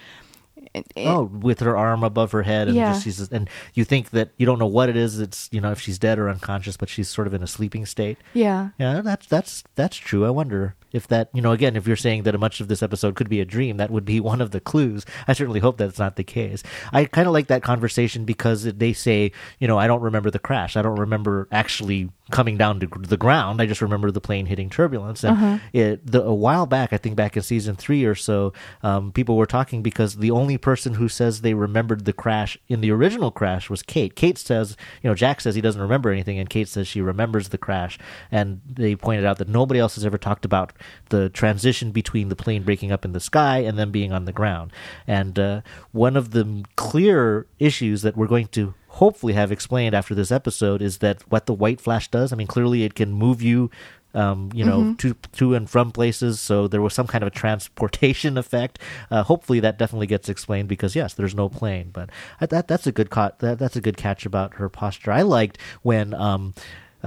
[0.97, 2.91] Oh, with her arm above her head, and Yeah.
[2.93, 5.19] just she's and you think that you don't know what it is.
[5.19, 7.85] It's you know if she's dead or unconscious, but she's sort of in a sleeping
[7.85, 8.17] state.
[8.33, 8.69] yeah.
[8.79, 10.25] Yeah, that's that's that's true.
[10.25, 13.15] I wonder if that you know again if you're saying that much of this episode
[13.15, 15.05] could be a dream, that would be one of the clues.
[15.27, 16.63] I certainly hope that's not the case.
[16.93, 20.39] I kind of like that conversation because they say you know I don't remember the
[20.39, 20.75] crash.
[20.77, 23.61] I don't remember actually coming down to the ground.
[23.61, 25.23] I just remember the plane hitting turbulence.
[25.23, 25.37] And
[25.73, 29.37] it the, a while back, I think back in season three or so, um, people
[29.37, 33.31] were talking because the only person who says they remembered the crash in the original
[33.31, 34.15] crash was Kate.
[34.15, 37.49] Kate says, you know, Jack says he doesn't remember anything, and Kate says she remembers
[37.49, 37.97] the crash.
[38.31, 40.73] And they pointed out that nobody else has ever talked about
[41.09, 44.33] the transition between the plane breaking up in the sky and then being on the
[44.33, 44.71] ground.
[45.05, 45.61] And uh,
[45.91, 50.81] one of the clear issues that we're going to hopefully have explained after this episode
[50.81, 52.33] is that what the white flash does.
[52.33, 53.69] I mean, clearly it can move you.
[54.13, 56.39] Um, you know, to to and from places.
[56.39, 58.79] So there was some kind of a transportation effect.
[59.11, 61.91] Uh, hopefully, that definitely gets explained because yes, there's no plane.
[61.93, 63.39] But that that's a good caught.
[63.39, 65.11] That, that's a good catch about her posture.
[65.11, 66.55] I liked when um,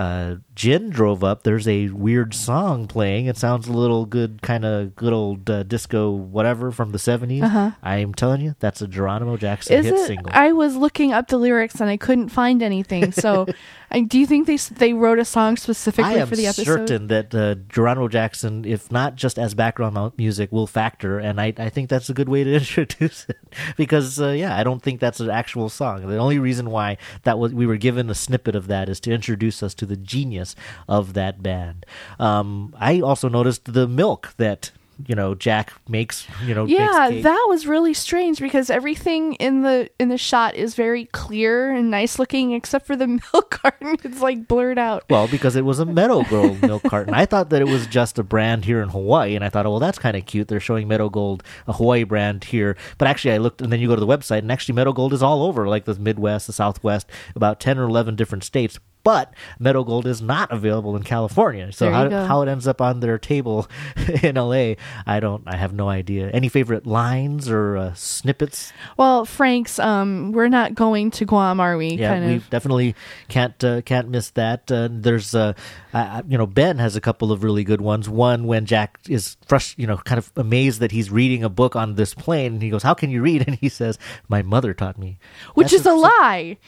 [0.00, 1.42] uh, Jin drove up.
[1.42, 3.26] There's a weird song playing.
[3.26, 7.76] It sounds a little good, kind of good old uh, disco whatever from the 70s.
[7.82, 10.06] I'm telling you, that's a Geronimo Jackson Is hit it?
[10.06, 10.30] single.
[10.32, 13.12] I was looking up the lyrics and I couldn't find anything.
[13.12, 13.46] So,
[13.90, 16.68] I, do you think they they wrote a song specifically for the episode?
[16.68, 21.18] I am certain that uh, Geronimo Jackson, if not just as background music, will factor,
[21.18, 23.38] and I, I think that's a good way to introduce it
[23.76, 26.06] because uh, yeah, I don't think that's an actual song.
[26.06, 29.12] The only reason why that was we were given a snippet of that is to
[29.12, 30.54] introduce us to the genius
[30.88, 31.84] of that band.
[32.18, 34.70] Um, I also noticed the milk that
[35.06, 36.26] you know Jack makes.
[36.44, 40.74] You know, Yeah, that was really strange because everything in the in the shot is
[40.74, 43.96] very clear and nice looking, except for the milk carton.
[44.04, 45.04] It's like blurred out.
[45.08, 47.14] Well, because it was a Meadow Gold milk carton.
[47.14, 49.70] I thought that it was just a brand here in Hawaii, and I thought, oh,
[49.70, 50.48] well, that's kind of cute.
[50.48, 52.76] They're showing Meadow Gold, a Hawaii brand here.
[52.98, 55.12] But actually, I looked, and then you go to the website, and actually, Meadow Gold
[55.12, 58.78] is all over, like the Midwest, the Southwest, about 10 or 11 different states.
[59.02, 61.72] But Meadow Gold is not available in California.
[61.72, 62.24] So how, go.
[62.26, 63.68] how it ends up on their table
[64.22, 64.74] in LA,
[65.06, 66.30] I don't, I have no idea.
[66.30, 68.72] Any favorite lines or uh, snippets?
[68.96, 71.94] Well, Frank's, um, we're not going to Guam, are we?
[71.94, 72.50] Yeah, kind we of.
[72.50, 72.94] definitely
[73.28, 74.70] can't uh, can't miss that.
[74.70, 75.54] Uh, there's, uh,
[75.94, 78.08] I, you know, Ben has a couple of really good ones.
[78.08, 81.76] One when Jack is frust- you know, kind of amazed that he's reading a book
[81.76, 84.74] on this plane, and he goes, "How can you read?" And he says, "My mother
[84.74, 85.18] taught me,"
[85.54, 86.58] Which That's is a lie.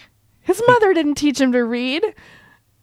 [0.43, 2.05] His mother didn't teach him to read.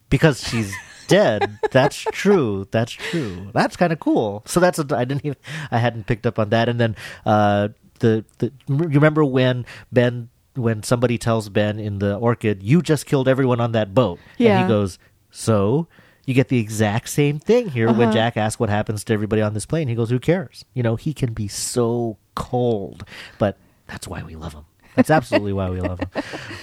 [0.10, 0.74] because she's
[1.08, 1.60] dead.
[1.72, 2.68] That's true.
[2.72, 3.50] That's true.
[3.54, 4.44] That's kind of cool.
[4.46, 5.38] So that's a, I didn't even
[5.72, 6.70] I hadn't picked up on that.
[6.70, 6.96] And then
[7.26, 7.70] uh,
[8.00, 13.06] the the you remember when Ben when somebody tells Ben in the orchid, "You just
[13.06, 14.62] killed everyone on that boat," and Yeah.
[14.64, 14.98] he goes,
[15.32, 15.88] "So."
[16.26, 18.12] You get the exact same thing here when Uh-huh.
[18.14, 19.88] Jack asks what happens to everybody on this plane.
[19.88, 23.04] He goes, "Who cares?" You know, he can be so cold,
[23.40, 24.66] but that's why we love him.
[25.00, 26.10] That's absolutely why we love him.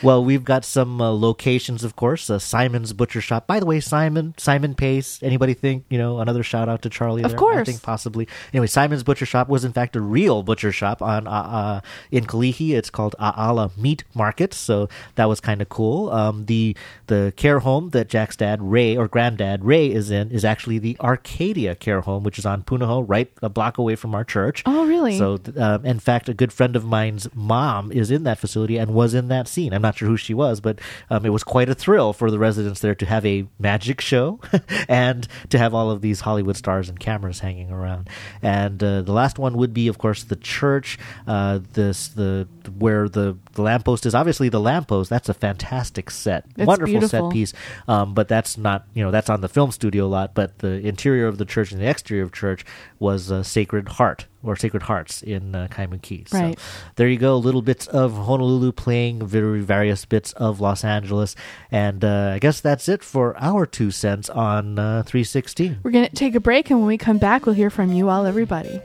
[0.02, 2.28] Well, we've got some uh, locations, of course.
[2.28, 3.46] Uh, Simon's Butcher Shop.
[3.46, 5.22] By the way, Simon, Simon Pace.
[5.22, 7.22] Anybody think you know another shout out to Charlie?
[7.22, 7.38] Of there?
[7.38, 7.66] I course.
[7.66, 8.28] think possibly.
[8.52, 12.26] Anyway, Simon's Butcher Shop was in fact a real butcher shop on uh, uh, in
[12.26, 12.74] Kalihi.
[12.74, 16.10] It's called Aala Meat Market, so that was kind of cool.
[16.10, 20.44] Um, the the care home that Jack's dad Ray or granddad Ray is in is
[20.44, 24.24] actually the Arcadia Care Home, which is on Punahou, right a block away from our
[24.24, 24.62] church.
[24.66, 25.16] Oh, really?
[25.16, 28.92] So, um, in fact, a good friend of mine's mom is in that facility and
[28.94, 29.72] was in that scene.
[29.72, 30.78] I'm not sure who she was, but
[31.10, 34.40] um, it was quite a thrill for the residents there to have a magic show
[34.88, 38.08] and to have all of these Hollywood stars and cameras hanging around.
[38.42, 40.98] And uh, the last one would be, of course, the church.
[41.26, 42.46] Uh, this the
[42.78, 44.14] where the the lamppost is.
[44.14, 45.10] Obviously, the lamppost.
[45.10, 47.30] That's a fantastic set, It's wonderful beautiful.
[47.30, 47.52] set piece.
[47.88, 50.34] Um, but that's not you know that's on the film studio lot.
[50.34, 52.64] But the interior of the church and the exterior of church
[52.98, 56.28] was uh, Sacred Heart or Sacred Hearts in uh, Kaimuki.
[56.28, 56.58] So Right.
[56.96, 61.34] there you go, little bits of Honolulu playing very various bits of Los Angeles,
[61.70, 65.78] and uh, I guess that's it for our two cents on uh, 316.
[65.82, 68.08] We're going to take a break, and when we come back, we'll hear from you
[68.08, 68.80] all, everybody.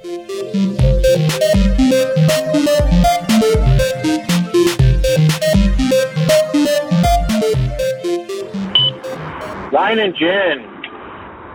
[9.71, 10.59] Ryan and Jen,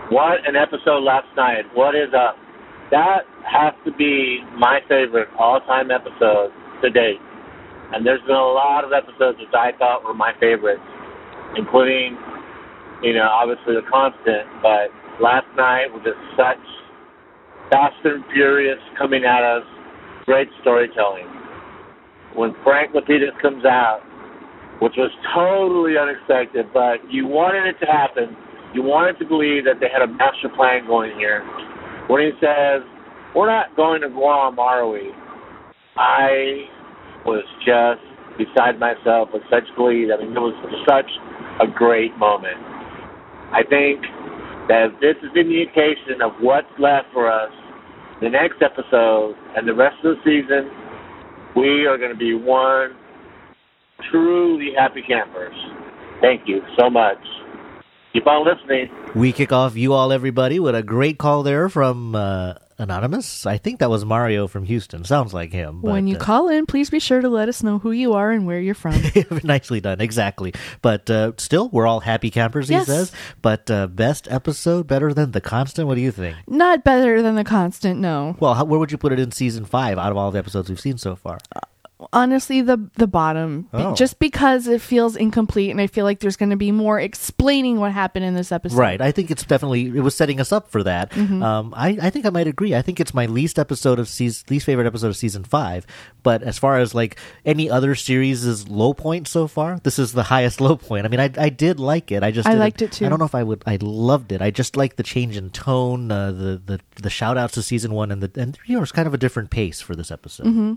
[0.09, 1.65] what an episode last night.
[1.75, 2.37] What is up?
[2.91, 7.19] That has to be my favorite all time episode to date.
[7.93, 10.83] And there's been a lot of episodes which I thought were my favorites,
[11.55, 12.17] including,
[13.03, 14.47] you know, obviously The Constant.
[14.61, 16.63] But last night was just such
[17.71, 19.63] fast and furious coming at us,
[20.25, 21.27] great storytelling.
[22.35, 24.01] When Frank Lapidus comes out,
[24.79, 28.35] which was totally unexpected, but you wanted it to happen.
[28.73, 31.41] You wanted to believe that they had a master plan going here.
[32.07, 32.81] When he says,
[33.35, 35.11] We're not going to Guam, are we?
[35.97, 36.67] I
[37.25, 38.03] was just
[38.37, 40.11] beside myself with such glee.
[40.13, 40.55] I mean, it was
[40.87, 41.09] such
[41.59, 42.57] a great moment.
[43.51, 44.01] I think
[44.67, 47.51] that this is an indication of what's left for us
[48.21, 50.71] the next episode and the rest of the season.
[51.55, 52.95] We are going to be one
[54.11, 55.55] truly happy campers.
[56.21, 57.17] Thank you so much.
[58.13, 58.89] Keep on listening.
[59.15, 63.45] We kick off you all, everybody, with a great call there from uh, Anonymous.
[63.45, 65.03] I think that was Mario from Houston.
[65.03, 65.81] Sounds like him.
[65.81, 68.31] when you uh, call in, please be sure to let us know who you are
[68.31, 68.95] and where you're from.
[69.43, 70.53] Nicely done, exactly.
[70.81, 72.87] But uh, still, we're all happy campers, he Yes.
[72.87, 73.11] says.
[73.41, 75.87] But uh, best episode, better than The Constant?
[75.87, 76.37] What do you think?
[76.47, 78.35] Not better than the constant, no.
[78.39, 80.69] Well, how, where would you put it in season five out of all the episodes
[80.69, 81.37] we've seen so far?
[82.13, 83.95] Honestly the the bottom Oh.
[83.95, 87.79] just because it feels incomplete and i feel like there's going to be more explaining
[87.79, 89.01] what happened in this episode Right.
[89.01, 91.09] I think it's definitely it was setting us up for that.
[91.11, 91.41] Mm-hmm.
[91.41, 92.75] Um, I, I think I might agree.
[92.75, 95.87] I think it's my least episode of season least favorite episode of season five.
[96.21, 100.11] But as far as like any other series' is low point so far, this is
[100.13, 101.05] the highest low point.
[101.05, 102.21] I mean, I I did like it.
[102.23, 103.05] I just I liked it too.
[103.05, 103.63] I don't know if I would.
[103.65, 104.41] I loved it.
[104.41, 107.91] I just like the change in tone, uh, the the the shout outs to season
[107.93, 110.45] one, and the and you know it's kind of a different pace for this episode.
[110.47, 110.73] Mm-hmm.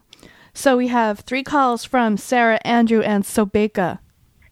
[0.52, 3.98] So we have three calls from sarah andrew and sobeka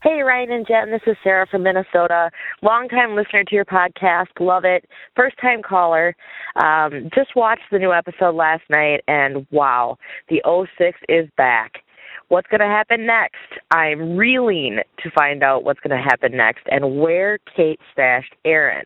[0.01, 2.31] Hey, Ryan and Jen, this is Sarah from Minnesota.
[2.63, 4.85] Longtime listener to your podcast, love it.
[5.17, 6.15] First time caller.
[6.55, 11.83] Um, just watched the new episode last night, and wow, the 06 is back.
[12.29, 13.59] What's going to happen next?
[13.73, 18.85] I'm reeling to find out what's going to happen next and where Kate stashed Aaron.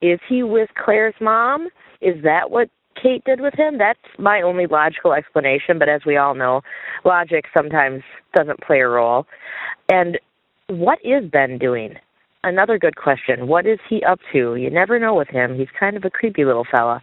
[0.00, 1.68] Is he with Claire's mom?
[2.00, 3.78] Is that what Kate did with him?
[3.78, 6.62] That's my only logical explanation, but as we all know,
[7.04, 8.02] logic sometimes
[8.34, 9.26] doesn't play a role.
[9.88, 10.18] And
[10.68, 11.94] what is Ben doing?
[12.42, 13.48] Another good question.
[13.48, 14.56] What is he up to?
[14.56, 15.56] You never know with him.
[15.58, 17.02] He's kind of a creepy little fella.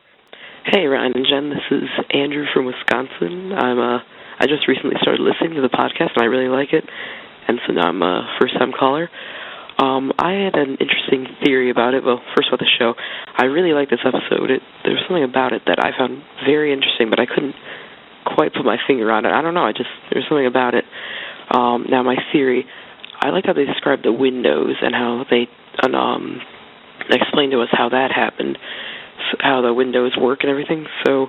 [0.66, 1.50] Hey, Ryan and Jen.
[1.50, 3.52] This is Andrew from Wisconsin.
[3.52, 4.00] I'm uh,
[4.40, 6.86] I just recently started listening to the podcast, and I really like it.
[7.48, 9.10] And so now I'm a first-time caller.
[9.78, 12.04] Um, I had an interesting theory about it.
[12.04, 12.94] Well, first about the show,
[13.36, 14.52] I really liked this episode.
[14.52, 17.56] It, there was something about it that I found very interesting, but I couldn't
[18.26, 19.32] quite put my finger on it.
[19.32, 19.66] I don't know.
[19.66, 20.86] I just there's something about it.
[21.52, 22.66] Um, now my theory,
[23.20, 25.50] I like how they described the windows and how they
[25.84, 26.40] um,
[27.10, 28.58] explained to us how that happened,
[29.40, 30.86] how the windows work and everything.
[31.06, 31.28] So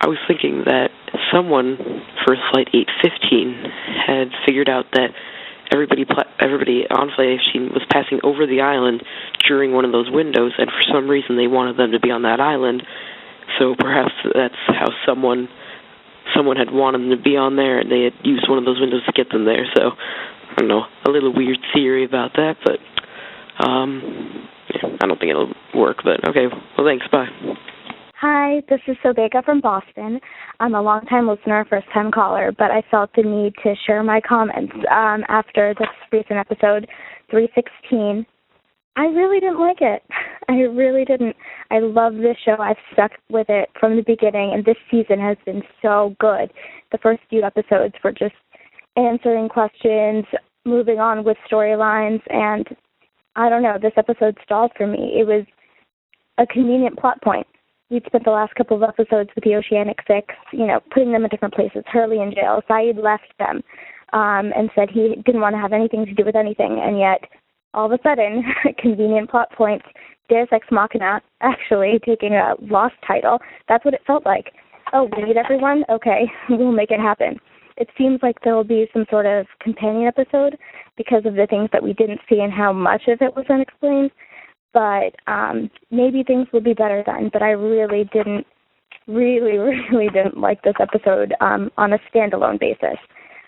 [0.00, 0.88] I was thinking that
[1.32, 1.76] someone
[2.24, 3.64] for flight 815
[4.06, 5.10] had figured out that
[5.72, 6.06] everybody
[6.38, 9.02] everybody on flight 815 was passing over the island
[9.46, 12.22] during one of those windows, and for some reason they wanted them to be on
[12.22, 12.82] that island.
[13.58, 15.48] So perhaps that's how someone
[16.34, 18.80] someone had wanted them to be on there, and they had used one of those
[18.80, 19.66] windows to get them there.
[19.76, 22.78] So I don't know, a little weird theory about that, but
[23.64, 25.98] um, yeah, I don't think it'll work.
[26.04, 27.28] But okay, well thanks, bye.
[28.20, 30.20] Hi, this is Sobeka from Boston.
[30.60, 34.20] I'm a longtime listener, first time caller, but I felt the need to share my
[34.20, 36.86] comments um, after this recent episode
[37.30, 38.26] 316.
[38.96, 40.02] I really didn't like it.
[40.50, 41.34] I really didn't.
[41.70, 42.56] I love this show.
[42.60, 46.52] I've stuck with it from the beginning, and this season has been so good.
[46.92, 48.34] The first few episodes were just
[48.98, 50.26] answering questions,
[50.66, 52.66] moving on with storylines, and
[53.34, 55.14] I don't know, this episode stalled for me.
[55.18, 55.46] It was
[56.36, 57.46] a convenient plot point
[57.90, 61.24] we'd spent the last couple of episodes with the Oceanic Six, you know, putting them
[61.24, 61.82] in different places.
[61.86, 62.62] Hurley in jail.
[62.68, 63.62] Sayid left them
[64.12, 67.20] um, and said he didn't want to have anything to do with anything, and yet
[67.74, 68.44] all of a sudden,
[68.78, 69.84] convenient plot points,
[70.28, 73.38] Deus Ex Machina actually taking a lost title.
[73.68, 74.52] That's what it felt like.
[74.92, 75.84] Oh, we need everyone?
[75.88, 77.38] Okay, we'll make it happen.
[77.76, 80.58] It seems like there will be some sort of companion episode
[80.96, 84.10] because of the things that we didn't see and how much of it was unexplained
[84.72, 88.46] but um maybe things will be better then but i really didn't
[89.10, 89.58] really
[89.90, 92.98] really didn't like this episode um on a standalone basis.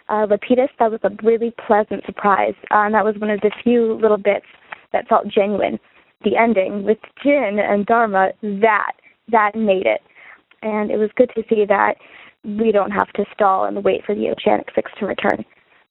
[0.08, 2.54] Uh lapidus that was a really pleasant surprise.
[2.70, 4.46] Uh, and that was one of the few little bits
[4.92, 5.78] that felt genuine.
[6.24, 8.92] The ending with jin and dharma that
[9.30, 10.02] that made it.
[10.62, 11.94] And it was good to see that
[12.44, 15.44] we don't have to stall and wait for the oceanic six to return.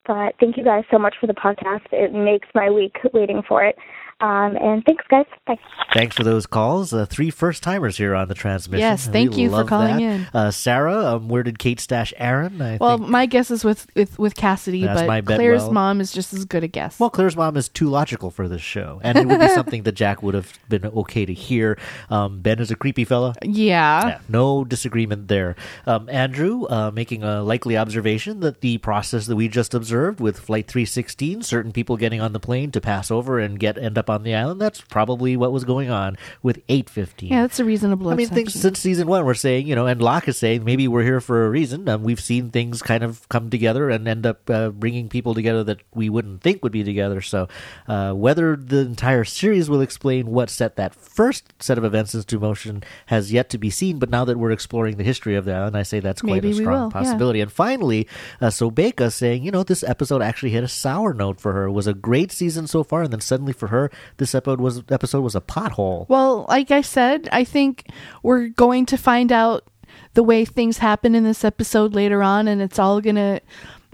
[0.07, 1.85] But thank you guys so much for the podcast.
[1.91, 3.75] It makes my week waiting for it
[4.21, 5.25] um, and thanks, guys.
[5.47, 5.57] Bye.
[5.93, 6.93] Thanks for those calls.
[6.93, 8.79] Uh, three first timers here on the transmission.
[8.81, 10.01] Yes, We thank you for calling that.
[10.01, 10.27] in.
[10.33, 12.61] Uh, Sarah, um, where did Kate stash Aaron?
[12.61, 15.71] I well think, my guess is with with, with cassidy That's but bet claire's well.
[15.73, 18.61] mom is just as good a guess well, Claire's mom is too logical for this
[18.61, 21.77] show, and it would be something that Jack would have been okay to hear.
[22.09, 23.33] Um, ben is a creepy fella.
[23.41, 23.81] yeah.
[24.07, 25.55] Yeah, no disagreement there.
[25.85, 30.39] Um, Andrew uh, making a likely observation that the process that we just observed with
[30.39, 34.09] Flight 316, certain people getting on the plane to pass over and get end up
[34.11, 34.61] on the island.
[34.61, 37.29] That's probably what was going on with 815.
[37.29, 38.09] Yeah, that's a reasonable.
[38.09, 40.87] I mean, things since season one, we're saying, you know, and Locke is saying maybe
[40.87, 41.89] we're here for a reason.
[41.89, 45.63] Um, we've seen things kind of come together and end up uh, bringing people together
[45.63, 47.21] that we wouldn't think would be together.
[47.21, 47.47] So,
[47.87, 52.39] uh, whether the entire series will explain what set that first set of events into
[52.39, 53.99] motion has yet to be seen.
[53.99, 56.51] But now that we're exploring the history of the island, I say that's quite Maybe
[56.51, 57.01] a strong will, yeah.
[57.01, 57.41] possibility.
[57.41, 58.07] And finally,
[58.39, 61.65] uh, Sobeka saying, you know, this episode actually hit a sour note for her.
[61.65, 64.83] It was a great season so far, and then suddenly for her, this episode was
[64.89, 66.07] episode was a pothole.
[66.09, 67.87] Well, like I said, I think
[68.23, 69.67] we're going to find out
[70.13, 73.41] the way things happen in this episode later on, and it's all gonna.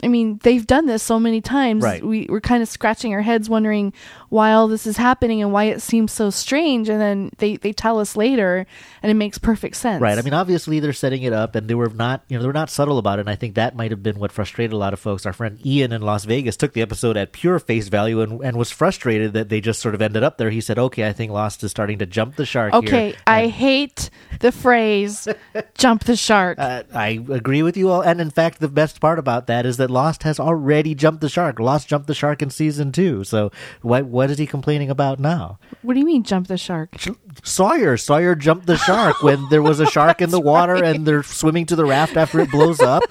[0.04, 1.84] I mean, they've done this so many times.
[1.84, 2.04] Right.
[2.04, 3.93] We we're kind of scratching our heads, wondering
[4.30, 6.88] why all this is happening and why it seems so strange.
[6.88, 8.68] And then they they tell us later,
[9.02, 10.02] and it makes perfect sense.
[10.02, 10.18] Right.
[10.18, 12.54] I mean, obviously they're setting it up, and they were not, you know, they were
[12.54, 13.22] not subtle about it.
[13.22, 15.26] And I think that might have been what frustrated a lot of folks.
[15.26, 18.58] Our friend Ian in Las Vegas took the episode at pure face value and, and
[18.58, 20.52] was frustrated that they just sort of ended up there.
[20.52, 23.16] He said, "Okay, I think Lost is starting to jump the shark." Okay.
[23.26, 25.28] I hate the phrase
[25.74, 29.18] "jump the shark." uh, I agree with you all, and in fact, the best part
[29.18, 31.60] about that is that Lost has already jumped the shark.
[31.60, 33.24] Lost jumped the shark in season two.
[33.24, 35.60] So what what is he complaining about now?
[35.82, 36.96] what do you mean, jump the shark?
[37.44, 37.98] Sawyer.
[37.98, 41.66] Sawyer jumped the shark when there was a shark in the water and they're swimming
[41.68, 43.04] to the raft after it blows up.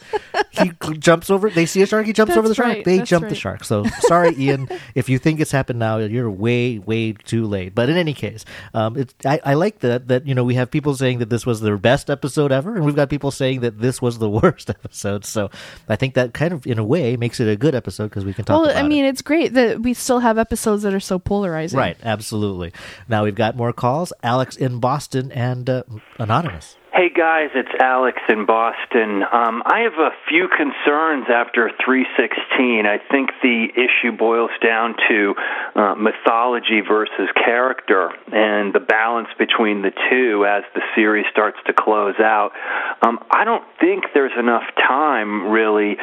[0.50, 1.48] He jumps over.
[1.48, 2.06] They see a shark.
[2.06, 2.66] He jumps That's over the shark.
[2.68, 3.64] right, They that's jump the shark.
[3.64, 4.68] So sorry, Ian.
[4.94, 7.74] If you think it's happened now, you're way, way too late.
[7.74, 10.70] But in any case, um, it's, I, I like that that you know we have
[10.70, 13.78] people saying that this was their best episode ever, and we've got people saying that
[13.78, 15.24] this was the worst episode.
[15.24, 15.50] So
[15.88, 18.34] I think that kind of, in a way, makes it a good episode because we
[18.34, 18.54] can talk.
[18.60, 18.88] Well, about I it.
[18.88, 21.78] mean, it's great that we still have episodes that are so polarizing.
[21.78, 22.72] Right, absolutely.
[23.08, 24.12] Now we've got more calls.
[24.22, 25.82] Alex in Boston and uh,
[26.18, 26.76] Anonymous.
[26.96, 29.22] Hey guys, it's Alex in Boston.
[29.22, 32.86] Um, I have a few concerns after 316.
[32.86, 35.34] I think the issue boils down to
[35.74, 41.74] uh, mythology versus character and the balance between the two as the series starts to
[41.74, 42.52] close out.
[43.02, 45.98] Um, I don't think there's enough time really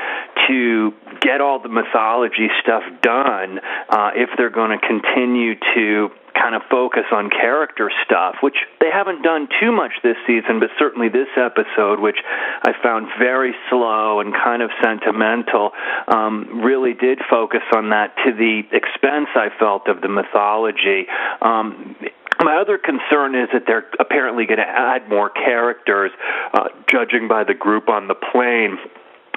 [0.48, 3.58] to get all the mythology stuff done
[3.90, 6.10] uh, if they're going to continue to
[6.44, 10.70] kind of focus on character stuff, which they haven't done too much this season, but
[10.78, 12.20] certainly this episode, which
[12.68, 15.72] I found very slow and kind of sentimental,
[16.10, 21.08] um, really did focus on that to the expense I felt of the mythology.
[21.42, 21.96] Um,
[22.44, 26.12] my other concern is that they're apparently going to add more characters,
[26.54, 28.78] uh, judging by the group on the plane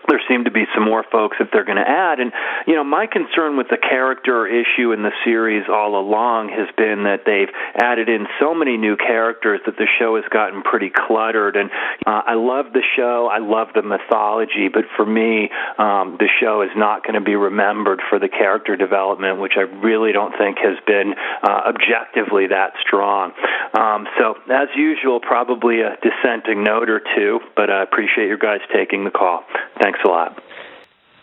[0.08, 2.20] there seem to be some more folks that they're going to add.
[2.20, 2.32] And,
[2.66, 7.04] you know, my concern with the character issue in the series all along has been
[7.04, 11.56] that they've added in so many new characters that the show has gotten pretty cluttered.
[11.56, 11.70] And
[12.06, 16.62] uh, I love the show, I love the mythology, but for me, um, the show
[16.62, 20.58] is not going to be remembered for the character development, which I really don't think
[20.58, 23.32] has been uh, objectively that strong.
[23.74, 28.60] Um, so, as usual, probably a dissenting note or two, but I appreciate you guys
[28.72, 29.44] taking the call.
[30.04, 30.42] A lot.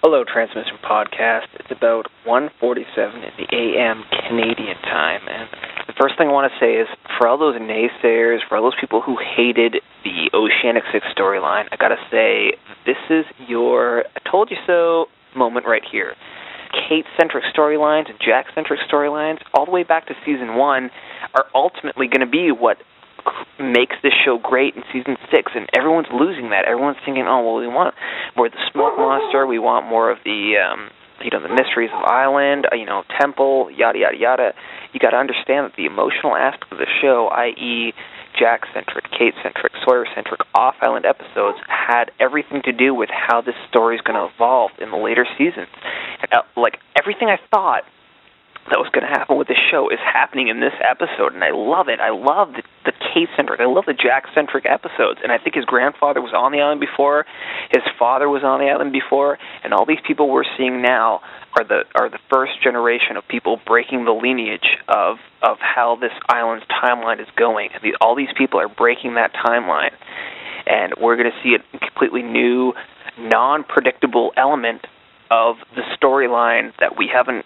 [0.02, 1.48] Hello, Transmission Podcast.
[1.60, 5.50] It's about 1:47 in the AM Canadian time, and
[5.88, 6.88] the first thing I want to say is,
[7.18, 11.76] for all those naysayers, for all those people who hated the Oceanic Six storyline, I
[11.76, 12.54] gotta say,
[12.86, 16.16] this is your "I told you so" moment right here.
[16.88, 20.90] Kate-centric storylines and Jack-centric storylines, all the way back to season one,
[21.36, 22.78] are ultimately going to be what
[23.60, 26.66] makes this show great in season six, and everyone's losing that.
[26.66, 27.96] Everyone's thinking, "Oh, well, we want
[28.36, 29.46] more of the smoke monster.
[29.46, 30.90] We want more of the, um,
[31.22, 32.68] you know, the mysteries of Island.
[32.72, 34.54] uh, You know, Temple, yada yada yada."
[34.92, 37.94] You got to understand that the emotional aspect of the show, i.e.,
[38.38, 44.18] Jack-centric, Kate-centric, Sawyer-centric, off-island episodes, had everything to do with how this story is going
[44.18, 45.68] to evolve in the later seasons.
[46.32, 47.84] Uh, like everything I thought
[48.70, 51.52] that was going to happen with the show is happening in this episode, and I
[51.52, 52.00] love it.
[52.00, 56.22] I love the, the Kate-centric, I love the Jack-centric episodes, and I think his grandfather
[56.22, 57.26] was on the island before,
[57.72, 61.22] his father was on the island before, and all these people we're seeing now
[61.56, 66.12] are the are the first generation of people breaking the lineage of of how this
[66.28, 67.70] island's timeline is going.
[67.84, 69.94] The, all these people are breaking that timeline,
[70.66, 72.74] and we're going to see a completely new,
[73.20, 74.88] non-predictable element
[75.30, 77.46] of the storyline that we haven't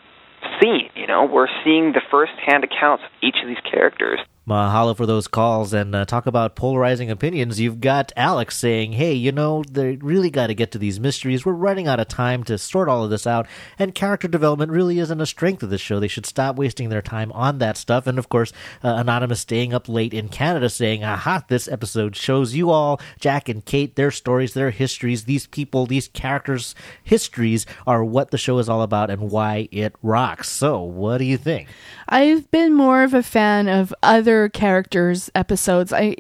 [0.62, 0.90] seen.
[0.96, 4.20] You know, we're seeing the first-hand accounts of each of these characters.
[4.48, 7.60] Mahalo for those calls and uh, talk about polarizing opinions.
[7.60, 11.46] You've got Alex saying, hey, you know, they really got to get to these mysteries.
[11.46, 13.46] We're running out of time to sort all of this out,
[13.78, 16.00] and character development really isn't a strength of the show.
[16.00, 18.08] They should stop wasting their time on that stuff.
[18.08, 22.56] And of course, uh, Anonymous staying up late in Canada saying, aha, this episode shows
[22.56, 26.74] you all, Jack and Kate, their stories, their histories, these people, these characters'
[27.04, 30.50] histories are what the show is all about and why it rocks.
[30.50, 31.68] So, what do you think?
[32.08, 35.92] I've been more of a fan of other characters' episodes.
[35.92, 36.16] I,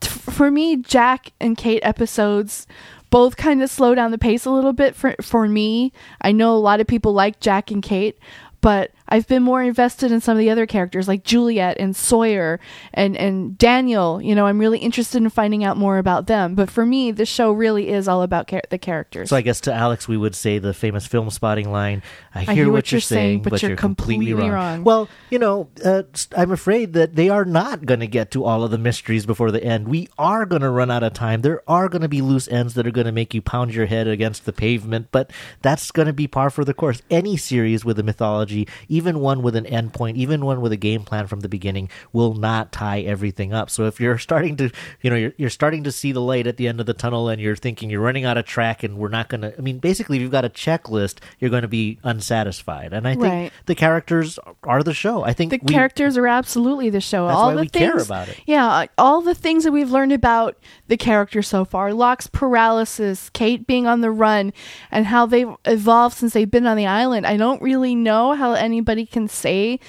[0.00, 2.66] t- for me, Jack and Kate episodes
[3.10, 5.92] both kind of slow down the pace a little bit for for me.
[6.20, 8.18] I know a lot of people like Jack and Kate,
[8.60, 12.58] but I've been more invested in some of the other characters like Juliet and Sawyer
[12.92, 14.20] and and Daniel.
[14.20, 16.54] You know, I'm really interested in finding out more about them.
[16.54, 19.30] But for me, the show really is all about char- the characters.
[19.30, 22.02] So I guess to Alex, we would say the famous Filmspotting line:
[22.34, 24.84] "I hear, what, you're saying, but, you're, completely, wrong.
[24.84, 26.04] Well, you know, uh,
[26.36, 29.50] I'm afraid that they are not going to get to all of the mysteries before
[29.50, 29.88] the end.
[29.88, 31.42] We are going to run out of time.
[31.42, 33.86] There are going to be loose ends that are going to make you pound your
[33.86, 35.30] head against the pavement, but
[35.62, 37.02] that's going to be par for the course.
[37.10, 41.02] Any series with a mythology, even one with an endpoint, even one with a game
[41.02, 43.68] plan from the beginning, will not tie everything up.
[43.68, 44.70] So if you're starting to,
[45.02, 47.28] you know, you're, you're starting to see the light at the end of the tunnel
[47.28, 49.78] and you're thinking you're running out of track and we're not going to, I mean,
[49.78, 52.92] basically, if you've got a checklist, you're going to be unsatisfied.
[52.92, 53.52] And I think Right.
[53.66, 55.24] the characters are the show.
[55.24, 57.26] I think the we, characters are absolutely the show.
[57.26, 58.38] All the we things, care about it.
[58.46, 60.56] Yeah, all the things that we've learned about
[60.88, 61.92] the characters so far.
[61.92, 64.52] Locke's paralysis, Kate being on the run,
[64.90, 67.26] and how they've evolved since they've been on the island.
[67.26, 68.54] I don't really know how
[68.84, 69.80] anybody can say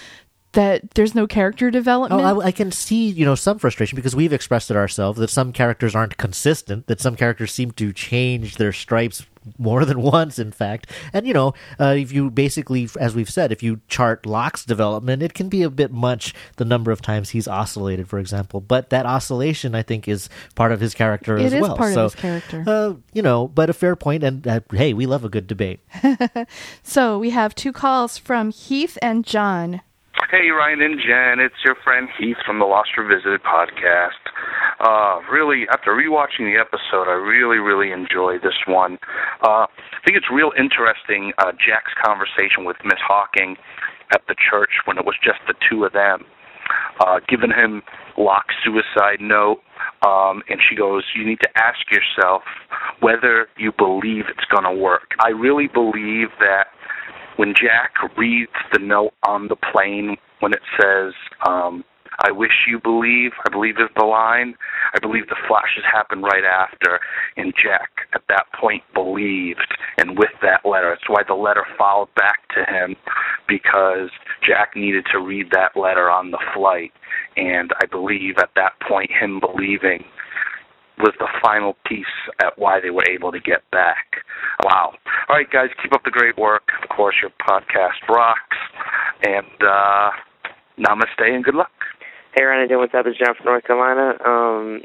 [0.55, 2.21] that there's no character development.
[2.21, 5.29] Oh, I, I can see, you know, some frustration because we've expressed it ourselves that
[5.29, 9.25] some characters aren't consistent, that some characters seem to change their stripes
[9.59, 10.89] more than once, in fact.
[11.13, 15.21] And, you know, uh, if you basically, as we've said, if you chart Locke's development,
[15.21, 18.61] it can be a bit much the number of times he's oscillated, for example.
[18.61, 21.75] But that oscillation, I think, is part of his character It as is well.
[21.75, 22.63] part of his character.
[22.65, 25.81] Uh, you know, but a fair point, and uh, hey, we love a good debate.
[26.83, 29.81] so we have two calls from Heath and John.
[30.35, 34.19] Hey, Ryan and Jen, it's your friend Heath from the Lost Revisited podcast.
[34.83, 38.99] Uh, really, after rewatching the episode, I really, really enjoyed this one.
[39.39, 43.55] Uh, I think it's real interesting, uh, Jack's conversation with Miss Hawking
[44.11, 46.27] at the church when it was just the two of them,
[46.99, 47.81] uh, giving him
[48.17, 49.63] Locke's suicide note.
[50.03, 52.43] Um, and she goes, You need to ask yourself
[52.99, 55.15] whether you believe it's going to work.
[55.23, 56.74] I really believe that
[57.37, 61.13] when Jack reads the note on the plane when it says,
[61.47, 61.83] um,
[62.19, 64.55] I wish you believe, I believe is the line.
[64.93, 66.99] I believe the flashes happen right after,
[67.35, 69.67] and Jack at that point believed,
[69.97, 72.95] and with that letter, it's why the letter followed back to him
[73.47, 74.09] because
[74.47, 76.93] Jack needed to read that letter on the flight,
[77.35, 80.05] and I believe at that point, him believing
[81.05, 84.25] was the final piece at why they were able to get back.
[84.63, 84.93] Wow.
[85.29, 86.63] All right, guys, keep up the great work.
[86.81, 88.57] Of course, your podcast rocks.
[89.23, 90.09] And uh,
[90.79, 91.71] namaste and good luck.
[92.33, 93.05] Hey, Ryan what's up?
[93.05, 94.17] It's John from North Carolina.
[94.25, 94.81] Um,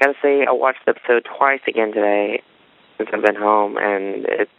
[0.00, 2.42] gotta say, I watched the episode twice again today
[2.96, 4.50] since I've been home, and it's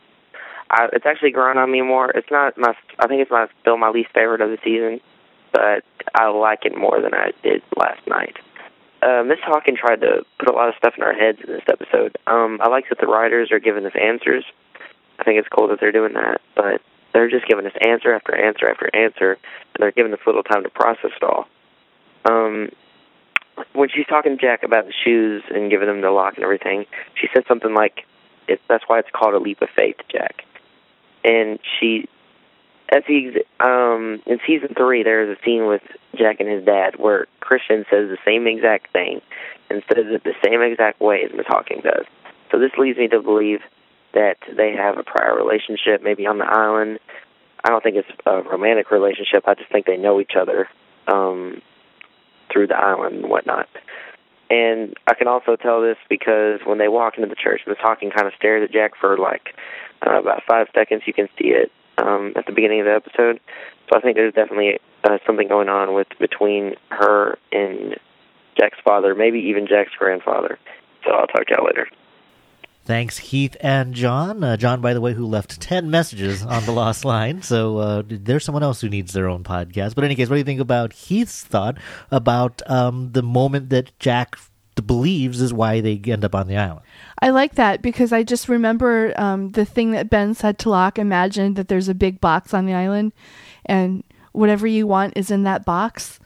[0.70, 2.12] I, it's actually grown on me more.
[2.12, 5.02] It's not my, I think it's my still my least favorite of the season,
[5.52, 5.84] but
[6.16, 8.38] I like it more than I did last night.
[9.02, 11.64] Uh, Miss Hawking tried to put a lot of stuff in our heads in this
[11.68, 12.18] episode.
[12.28, 14.46] Um, I like that the writers are giving us answers.
[15.20, 16.82] I think it's cool that they're doing that, but
[17.14, 20.64] they're just giving us answer after answer after answer, and they're giving us little time
[20.64, 21.48] to process it all.
[22.26, 22.70] Um,
[23.74, 26.86] when she's talking to Jack about the shoes and giving him the lock and everything,
[27.16, 28.06] she said something like,
[28.48, 30.46] "It's that's why it's called a leap of faith, Jack."
[31.24, 32.08] And she,
[32.92, 35.82] as he, um, in season three, there's a scene with
[36.16, 39.22] Jack and his dad where Christian says the same exact thing
[39.70, 42.06] and says it the same exact way as Miss Hawking does.
[42.52, 43.62] So this leads me to believe
[44.14, 47.00] that they have a prior relationship, maybe on the island.
[47.64, 49.44] I don't think it's a romantic relationship.
[49.48, 50.68] I just think they know each other
[51.08, 51.62] um,
[52.52, 53.70] through the island and whatnot.
[54.50, 58.12] And I can also tell this because when they walk into the church, Miss Hawking
[58.12, 59.56] kind of stares at Jack for like
[60.06, 61.04] uh, about five seconds.
[61.06, 63.40] You can see it um, at the beginning of the episode.
[63.90, 67.96] So I think there's definitely uh, something going on with between her and
[68.60, 70.60] Jack's father, maybe even Jack's grandfather.
[71.04, 71.88] So I'll talk to y'all later.
[72.84, 74.44] Thanks, Heath and John.
[74.44, 77.44] Uh, John, by the way, who left 10 messages on the Lost Line.
[77.44, 79.94] So uh, there's someone else who needs their own podcast.
[79.94, 81.78] But in any case, what do you think about Heath's thought
[82.10, 84.36] about um, the moment that Jack
[84.84, 86.82] believes is why they end up on the island?
[87.22, 90.98] I like that because I just remember um, the thing that Ben said to Locke.
[90.98, 93.14] Imagine that there's a big box on the island,
[93.66, 96.20] and whatever you want is in that box.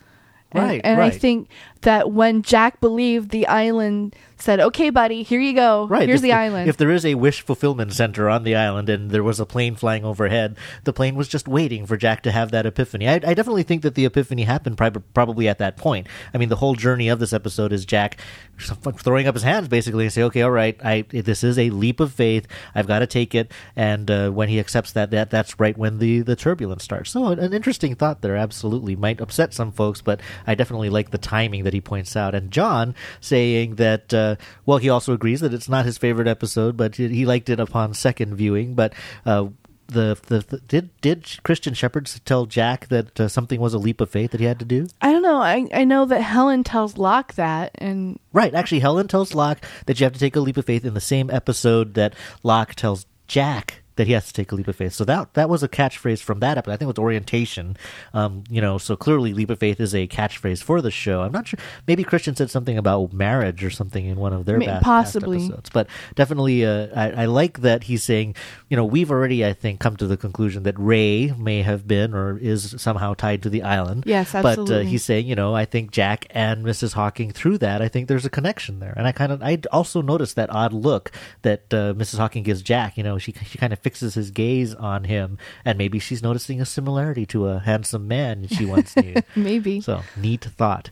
[0.51, 1.49] And, Right, and I think
[1.81, 5.87] that when Jack believed the island said, "Okay, buddy, here you go.
[5.87, 6.07] Right.
[6.07, 9.11] Here's if, the island." If there is a wish fulfillment center on the island and
[9.11, 12.51] there was a plane flying overhead, the plane was just waiting for Jack to have
[12.51, 13.07] that epiphany.
[13.07, 16.07] I, I definitely think that the epiphany happened prob- probably at that point.
[16.33, 18.19] I mean, the whole journey of this episode is Jack
[18.57, 21.99] throwing up his hands basically and say, "Okay, all right, I this is a leap
[21.99, 22.47] of faith.
[22.73, 25.99] I've got to take it." And uh, when he accepts that, that that's right when
[25.99, 27.11] the the turbulence starts.
[27.11, 28.35] So an, an interesting thought there.
[28.35, 32.35] Absolutely might upset some folks, but I definitely like the timing that he points out.
[32.35, 34.24] And John saying that, uh,
[34.65, 37.59] well, he also agrees that it's not his favorite episode, but he he liked it
[37.59, 38.75] upon second viewing.
[38.75, 38.93] But
[39.25, 39.47] uh,
[39.87, 44.01] the, the, the did did Christian Shepard tell Jack that uh, something was a leap
[44.01, 44.87] of faith that he had to do?
[45.01, 45.37] I don't know.
[45.37, 48.53] I I know that Helen tells Locke that, and Right.
[48.53, 51.01] Actually, Helen tells Locke that you have to take a leap of faith in the
[51.01, 52.13] same episode that
[52.43, 54.93] Locke tells Jack that he has to take a leap of faith.
[54.93, 56.73] So that that was a catchphrase from that episode.
[56.73, 57.77] I think it was orientation.
[58.13, 61.21] Um, you know, so clearly leap of faith is a catchphrase for the show.
[61.21, 61.59] I'm not sure.
[61.87, 65.37] Maybe Christian said something about marriage or something in one of their May- past, possibly.
[65.39, 65.69] past episodes.
[65.69, 68.35] But definitely, uh, I, I like that he's saying,
[68.69, 72.13] you know, we've already, I think, come to the conclusion that Ray may have been
[72.13, 74.03] or is somehow tied to the island.
[74.05, 74.75] Yes, absolutely.
[74.75, 76.93] But uh, he's saying, you know, I think Jack and Mrs.
[76.93, 78.93] Hawking through that, I think there's a connection there.
[78.95, 81.11] And I kind of, I also noticed that odd look
[81.43, 82.17] that uh, Mrs.
[82.17, 82.97] Hawking gives Jack.
[82.97, 86.59] You know, she she kind of fixes his gaze on him, and maybe she's noticing
[86.59, 89.13] a similarity to a handsome man she once knew.
[89.35, 89.79] maybe.
[89.79, 90.89] So neat thought.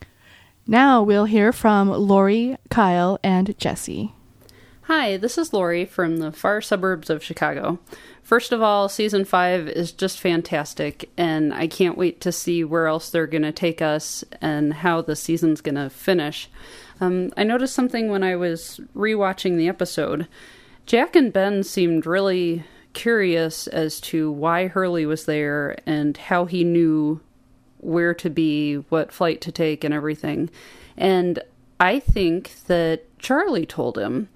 [0.64, 4.12] Now we'll hear from Lori, Kyle, and Jesse.
[4.82, 7.80] Hi, this is Lori from the far suburbs of Chicago.
[8.22, 12.86] First of all, season five is just fantastic, and I can't wait to see where
[12.86, 16.48] else they're going to take us and how the season's going to finish.
[17.00, 20.28] Um, I noticed something when I was rewatching the episode.
[20.86, 22.62] Jack and Ben seemed really
[22.94, 27.20] curious as to why Hurley was there and how he knew
[27.78, 30.48] where to be, what flight to take, and everything.
[30.96, 31.40] And
[31.78, 34.28] I think that Charlie told him.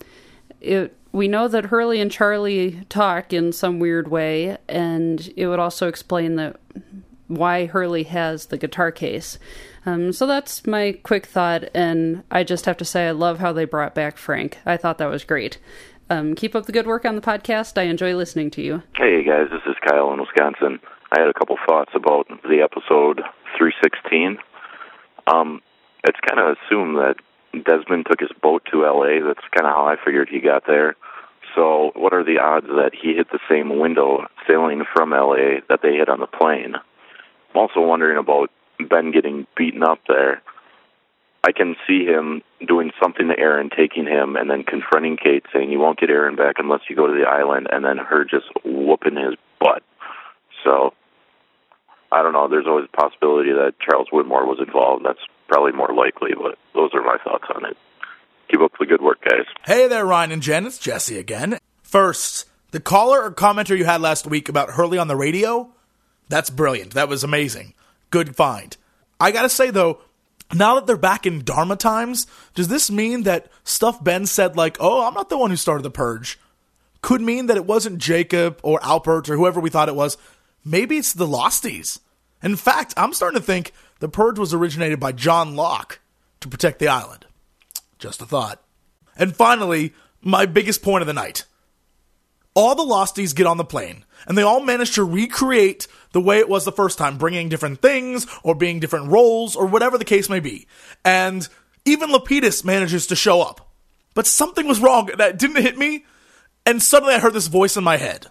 [0.61, 5.59] It we know that Hurley and Charlie talk in some weird way, and it would
[5.59, 6.57] also explain that
[7.29, 9.39] why Hurley has the guitar case.
[9.87, 13.53] Um, so that's my quick thought, and I just have to say I love how
[13.53, 14.59] they brought back Frank.
[14.67, 15.59] I thought that was great.
[16.11, 17.77] Um, keep up the good work on the podcast.
[17.77, 18.83] I enjoy listening to you.
[18.97, 20.81] Hey guys, this is Kyle in Wisconsin.
[21.13, 23.21] I had a couple thoughts about the episode
[23.57, 24.39] 316.
[25.27, 25.61] Um,
[26.05, 27.17] it's kind of assumed that
[27.53, 29.21] Desmond took his boat to L.A.
[29.21, 30.97] That's kind of how I figured he got there.
[31.55, 35.63] So, what are the odds that he hit the same window sailing from L.A.
[35.69, 36.75] that they hit on the plane?
[36.75, 40.43] I'm also wondering about Ben getting beaten up there.
[41.45, 45.71] I can see him doing something to Aaron, taking him, and then confronting Kate, saying,
[45.71, 48.47] "You won't get Aaron back unless you go to the island," and then her just
[48.65, 49.83] whooping his butt.
[50.65, 50.93] So,
[52.11, 52.49] I don't know.
[52.49, 55.05] There's always a possibility that Charles Widmore was involved.
[55.05, 57.77] That's probably more likely, but those are my thoughts on it.
[58.51, 59.47] Keep up the good work, guys.
[59.65, 60.67] Hey there, Ryan and Jen.
[60.67, 61.59] It's Jesse again.
[61.83, 65.71] First, the caller or commenter you had last week about Hurley on the radio,
[66.29, 66.95] that's brilliant.
[66.95, 67.75] That was amazing.
[68.11, 68.77] Good find.
[69.21, 70.01] I gotta say, though,
[70.55, 74.77] now that they're back in Dharma times, does this mean that stuff Ben said, like,
[74.81, 76.39] oh, I'm not the one who started the purge,
[77.03, 80.17] could mean that it wasn't Jacob or Alpert or whoever we thought it was?
[80.65, 82.01] Maybe it's the Losties.
[82.43, 86.01] In fact, I'm starting to think the purge was originated by John Locke
[86.41, 87.27] to protect the island.
[87.99, 88.63] Just a thought.
[89.17, 91.45] And finally, my biggest point of the night.
[92.55, 96.39] All the Losties get on the plane, and they all managed to recreate the way
[96.39, 100.05] it was the first time, bringing different things, or being different roles, or whatever the
[100.05, 100.67] case may be.
[101.05, 101.49] And
[101.85, 103.71] even Lapidus manages to show up.
[104.15, 106.05] But something was wrong that didn't hit me,
[106.67, 108.27] and suddenly I heard this voice in my head.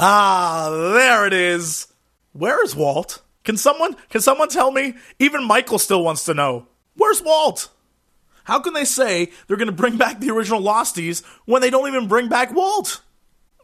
[0.00, 1.88] Ah, there it is.
[2.32, 3.22] Where is Walt?
[3.44, 4.94] Can someone can someone tell me?
[5.18, 6.68] Even Michael still wants to know.
[6.94, 7.70] Where's Walt?
[8.48, 11.86] How can they say they're going to bring back the original Losties when they don't
[11.86, 13.02] even bring back Walt?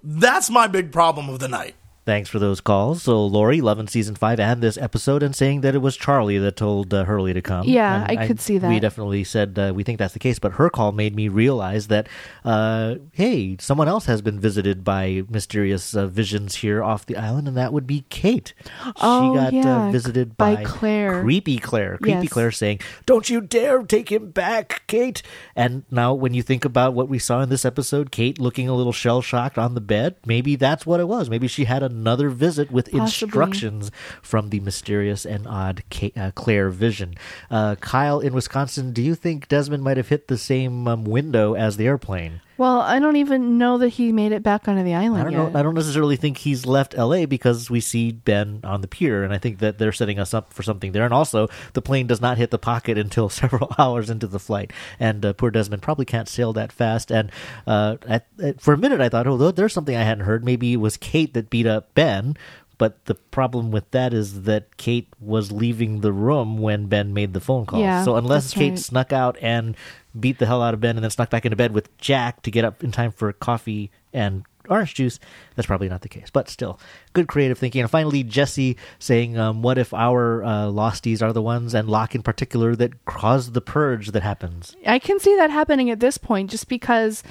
[0.03, 1.75] That's my big problem of the night.
[2.07, 3.03] Thanks for those calls.
[3.03, 6.57] So Lori, loving season five and this episode, and saying that it was Charlie that
[6.57, 7.67] told uh, Hurley to come.
[7.67, 8.69] Yeah, And I could see that.
[8.69, 11.87] We definitely said uh, we think that's the case, but her call made me realize
[11.89, 12.09] that,
[12.45, 17.49] uh, hey, someone else has been visited by mysterious uh, visions here off the island,
[17.49, 18.53] and that would be Kate.
[19.01, 21.23] Oh, she got yeah, uh, visited by by, Claire.
[21.23, 22.33] creepy Claire, creepy Yes.
[22.33, 25.23] Claire saying, "Don't you dare take him back, Kate."
[25.57, 28.75] And now, when you think about what we saw in this episode, Kate looking a
[28.75, 31.31] little shell shocked on the bed, maybe that's what it was.
[31.31, 33.01] Maybe she had another visit with Possibly.
[33.27, 33.91] instructions
[34.23, 37.15] from the mysterious and odd Ka- uh, Claire vision.
[37.51, 41.55] Uh, Kyle in Wisconsin, do you think Desmond might have hit the same um, window
[41.55, 42.41] as the airplane?
[42.57, 45.33] Well, I don't even know that he made it back onto the island I don't
[45.33, 45.53] yet.
[45.53, 45.59] know.
[45.59, 47.27] I don't necessarily think he's left L.A.
[47.27, 50.53] because we see Ben on the pier, and I think that they're setting us up
[50.53, 51.05] for something there.
[51.05, 54.73] And also, the plane does not hit the pocket until several hours into the flight,
[55.01, 57.11] and uh, poor Desmond probably can't sail that fast.
[57.11, 57.33] And
[57.67, 60.45] uh, at, at, for a minute, I thought, oh, there's something I hadn't heard.
[60.45, 62.37] Maybe it was Kate that beat up Ben.
[62.85, 67.33] But the problem with that is that Kate was leaving the room when Ben made
[67.33, 67.81] the phone call.
[67.81, 68.79] Yeah, so unless Kate right.
[68.79, 69.75] snuck out and
[70.21, 72.51] beat the hell out of Ben and then snuck back into bed with Jack to
[72.51, 75.19] get up in time for coffee and orange juice,
[75.57, 76.29] that's probably not the case.
[76.31, 76.79] But still,
[77.15, 77.81] good creative thinking.
[77.81, 82.15] And finally, Jesse saying, um, "What if our uh, losties are the ones, and Locke
[82.15, 86.19] in particular, that caused the purge that happens?" I can see that happening at this
[86.19, 87.23] point just because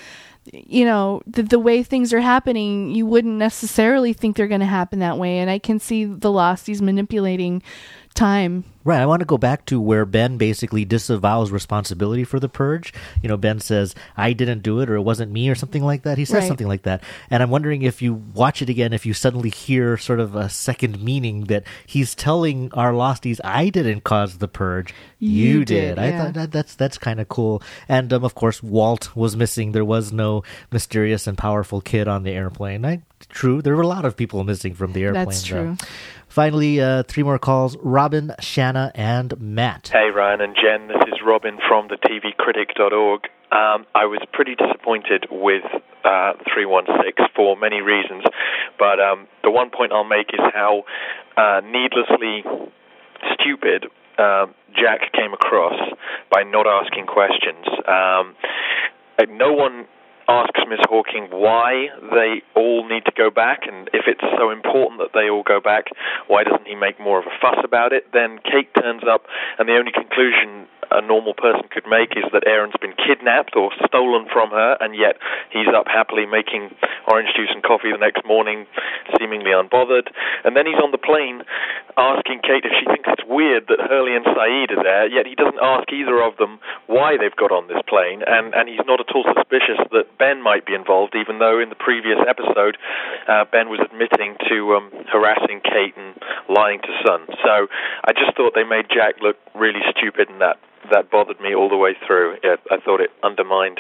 [0.52, 4.66] you know the, the way things are happening you wouldn't necessarily think they're going to
[4.66, 5.40] happen that way.
[5.40, 7.62] And i can see the losties manipulating
[8.14, 9.00] time Right.
[9.00, 12.94] I want to go back to where Ben basically disavows responsibility for the purge.
[13.22, 16.04] You know, Ben says, I didn't do it or it wasn't me or something like
[16.04, 16.18] that.
[16.18, 16.48] He says Right.
[16.48, 17.02] something like that.
[17.30, 20.50] And I'm wondering if you watch it again, if you suddenly hear sort of a
[20.50, 24.94] second meaning that he's telling our losties, I didn't cause the purge.
[25.18, 26.24] You did, I yeah.
[26.26, 27.64] thought that, that's, that's kind of cool.
[27.88, 29.72] And um, of course, Walt was missing.
[29.72, 32.84] There was no mysterious and powerful kid on the airplane.
[32.84, 33.62] I, true.
[33.62, 35.26] There were a lot of people missing from the airplane.
[35.26, 35.78] That's though.
[36.34, 39.92] Finally, uh, three more calls Robin, Shanna, and Matt.
[39.94, 40.88] Hey, Ryan and Jen.
[40.88, 43.26] This is Robin from the TVCritic.org.
[43.52, 45.62] Um, I was pretty disappointed with
[46.04, 48.24] uh, 316 for many reasons,
[48.80, 50.86] but um, the one point I'll make is how
[51.38, 52.42] uh, needlessly
[53.38, 53.86] stupid
[54.18, 55.78] uh, Jack came across
[56.32, 57.68] by not asking questions.
[57.86, 58.34] Um,
[59.38, 59.86] no one
[60.28, 65.00] asks Miss Hawking why they all need to go back, and if it's so important
[65.00, 65.86] that they all go back,
[66.28, 68.08] why doesn't he make more of a fuss about it?
[68.14, 69.26] Then Kate turns up,
[69.60, 73.72] and the only conclusion a normal person could make is that Aaron's been kidnapped or
[73.86, 75.18] stolen from her, and yet
[75.50, 76.70] he's up happily making
[77.08, 78.66] orange juice and coffee the next morning,
[79.18, 80.14] seemingly unbothered.
[80.46, 81.42] And then he's on the plane
[81.98, 85.36] asking Kate if she thinks it's weird that Hurley and Sayid are there, yet he
[85.36, 89.02] doesn't ask either of them why they've got on this plane, and, and he's not
[89.02, 92.78] at all suspicious that Ben might be involved, even though in the previous episode
[93.28, 96.16] uh, Ben was admitting to um, harassing Kate and
[96.50, 97.28] lying to Sun.
[97.44, 97.68] So
[98.06, 100.58] I just thought they made Jack look really stupid, and that
[100.92, 102.38] that bothered me all the way through.
[102.44, 103.80] Yeah, I thought it undermined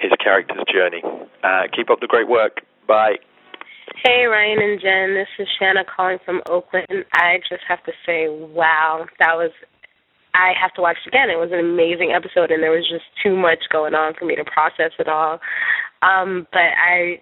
[0.00, 1.02] his character's journey.
[1.44, 2.62] Uh, keep up the great work.
[2.86, 3.16] Bye.
[4.04, 5.14] Hey, Ryan and Jen.
[5.14, 7.04] This is Shanna calling from Oakland.
[7.14, 9.50] I just have to say, wow, that was.
[10.34, 11.30] I have to watch it again.
[11.30, 14.36] It was an amazing episode, and there was just too much going on for me
[14.36, 15.40] to process it all.
[16.02, 17.20] Um, but I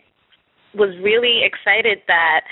[0.74, 2.42] was really excited that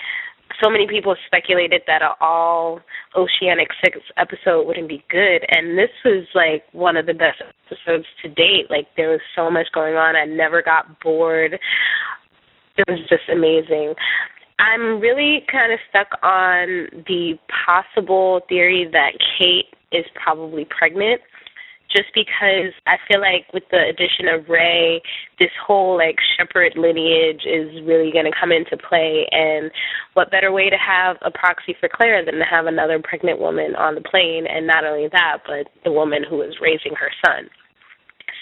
[0.63, 2.81] so many people speculated that an all
[3.17, 8.07] Oceanic Six episode wouldn't be good, and this was like one of the best episodes
[8.23, 8.71] to date.
[8.71, 10.17] Like there was so much going on.
[10.17, 11.59] I never got bored.
[12.77, 13.95] It was just amazing.
[14.59, 17.35] I'm really kind of stuck on the
[17.67, 21.21] possible theory that Kate is probably pregnant
[21.95, 25.01] just because I feel like with the addition of Ray,
[25.39, 29.27] this whole like shepherd lineage is really going to come into play.
[29.31, 29.71] And
[30.15, 33.75] what better way to have a proxy for Claire than to have another pregnant woman
[33.77, 34.47] on the plane?
[34.49, 37.49] And not only that, but the woman who is raising her son.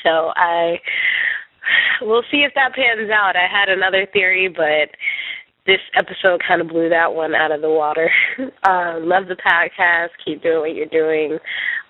[0.03, 0.80] So I,
[2.03, 3.36] we'll see if that pans out.
[3.36, 4.97] I had another theory, but
[5.66, 8.10] this episode kind of blew that one out of the water.
[8.38, 10.12] uh, love the podcast.
[10.24, 11.38] Keep doing what you're doing.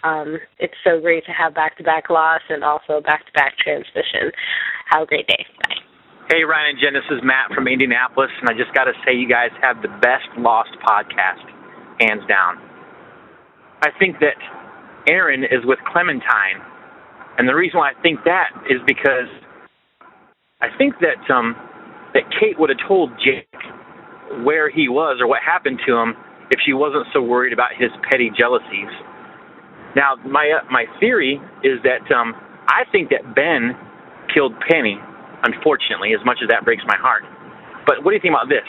[0.04, 4.30] Um, it's so great to have back-to-back Lost and also back-to-back transmission.
[4.90, 5.44] Have a great day.
[5.66, 5.74] Bye.
[6.30, 9.12] Hey, Ryan and Jen, this is Matt from Indianapolis, and I just got to say,
[9.12, 11.44] you guys have the best Lost podcast,
[12.00, 12.56] hands down.
[13.82, 14.38] I think that
[15.06, 16.64] Aaron is with Clementine,
[17.36, 19.28] and the reason why I think that is because
[20.62, 21.56] I think that um,
[22.14, 23.50] that Kate would have told Jake
[24.42, 26.14] where he was or what happened to him
[26.50, 28.90] if she wasn't so worried about his petty jealousies.
[29.94, 32.34] Now, my uh, my theory is that um,
[32.66, 33.76] I think that Ben
[34.32, 34.98] killed Penny.
[35.44, 37.20] Unfortunately, as much as that breaks my heart.
[37.84, 38.64] But what do you think about this?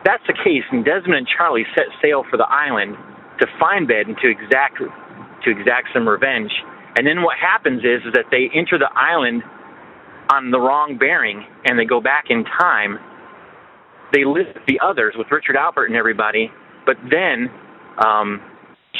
[0.00, 2.96] That's the case, and Desmond and Charlie set sail for the island
[3.36, 6.50] to find Ben and to exact to exact some revenge.
[6.96, 9.44] And then what happens is, is that they enter the island
[10.32, 12.98] on the wrong bearing, and they go back in time.
[14.12, 16.50] They list the others with Richard Alpert and everybody,
[16.86, 17.50] but then
[18.04, 18.40] um,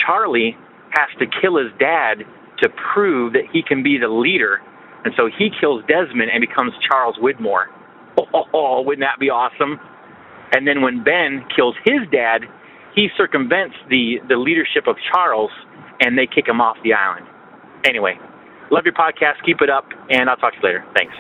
[0.07, 0.57] Charlie
[0.91, 2.27] has to kill his dad
[2.63, 4.61] to prove that he can be the leader,
[5.05, 7.67] and so he kills Desmond and becomes Charles Widmore.
[8.53, 9.81] Oh, wouldn't that be awesome?
[10.53, 12.43] And then when Ben kills his dad,
[12.95, 15.51] he circumvents the the leadership of Charles,
[16.01, 17.27] and they kick him off the island.
[17.87, 18.19] Anyway,
[18.71, 19.45] love your podcast.
[19.45, 20.85] Keep it up, and I'll talk to you later.
[20.97, 21.15] Thanks.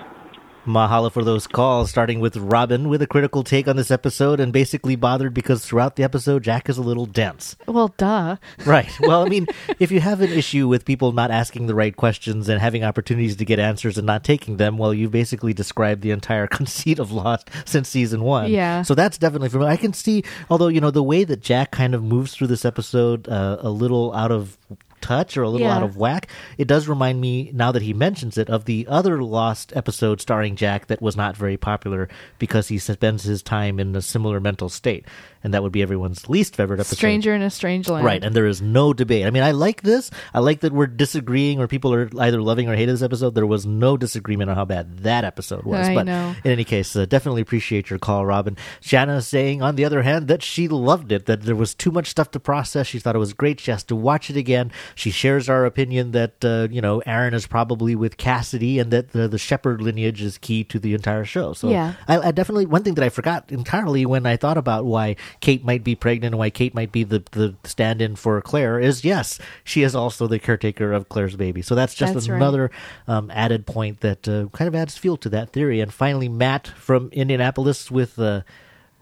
[0.66, 4.52] Mahalo for those calls, starting with Robin with a critical take on this episode and
[4.52, 7.56] basically bothered because throughout the episode, Jack is a little dense.
[7.66, 8.36] Well, duh.
[8.66, 8.90] Right.
[9.00, 9.46] Well, I mean,
[9.78, 13.36] if you have an issue with people not asking the right questions and having opportunities
[13.36, 17.10] to get answers and not taking them, well, you basically described the entire conceit of
[17.10, 18.50] Lost since season one.
[18.50, 18.82] Yeah.
[18.82, 19.66] So that's definitely for me.
[19.66, 22.64] I can see, although, you know, the way that Jack kind of moves through this
[22.64, 24.58] episode uh, a little out of
[25.00, 25.76] touch or a little Yeah.
[25.76, 26.28] out of whack.
[26.58, 30.56] It does remind me, now that he mentions it, of the other Lost episode starring
[30.56, 34.68] Jack that was not very popular because he spends his time in a similar mental
[34.68, 35.04] state.
[35.42, 36.96] And that would be everyone's least favorite episode.
[36.96, 38.04] Stranger in a strange land.
[38.04, 39.26] Right, and there is no debate.
[39.26, 40.10] I mean, I like this.
[40.34, 43.34] I like that we're disagreeing or people are either loving or hating this episode.
[43.34, 45.88] There was no disagreement on how bad that episode was.
[45.88, 46.34] I but know.
[46.44, 48.56] in any case, uh, definitely appreciate your call, Robin.
[48.80, 52.08] Shanna saying, on the other hand, that she loved it, that there was too much
[52.08, 52.86] stuff to process.
[52.86, 53.60] She thought it was great.
[53.60, 54.70] She has to watch it again.
[54.94, 59.12] She shares our opinion that, uh, you know, Aaron is probably with Cassidy and that
[59.12, 61.52] the, the Shepherd lineage is key to the entire show.
[61.52, 61.94] So Yeah.
[62.06, 65.64] I, I definitely, one thing that I forgot entirely when I thought about why Kate
[65.64, 69.04] might be pregnant and why Kate might be the, the stand in for Claire is
[69.04, 71.62] yes, she is also the caretaker of Claire's baby.
[71.62, 72.36] So that's just That's right.
[72.36, 72.70] another
[73.06, 75.80] um, added point that uh, kind of adds fuel to that theory.
[75.80, 78.42] And finally, Matt from Indianapolis with, uh,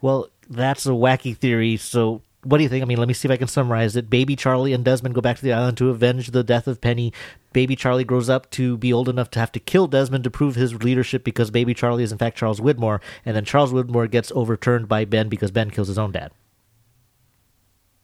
[0.01, 1.77] well, that's a wacky theory.
[1.77, 2.81] So what do you think?
[2.81, 4.09] I mean, let me see if I can summarize it.
[4.09, 7.11] Baby Charlie and Desmond go back to the island to avenge the death of Penny.
[7.51, 10.55] Baby Charlie grows up to be old enough to have to kill Desmond to prove
[10.55, 14.31] his leadership because Baby Charlie is in fact Charles Widmore, and then Charles Widmore gets
[14.35, 16.31] overturned by Ben because Ben kills his own dad.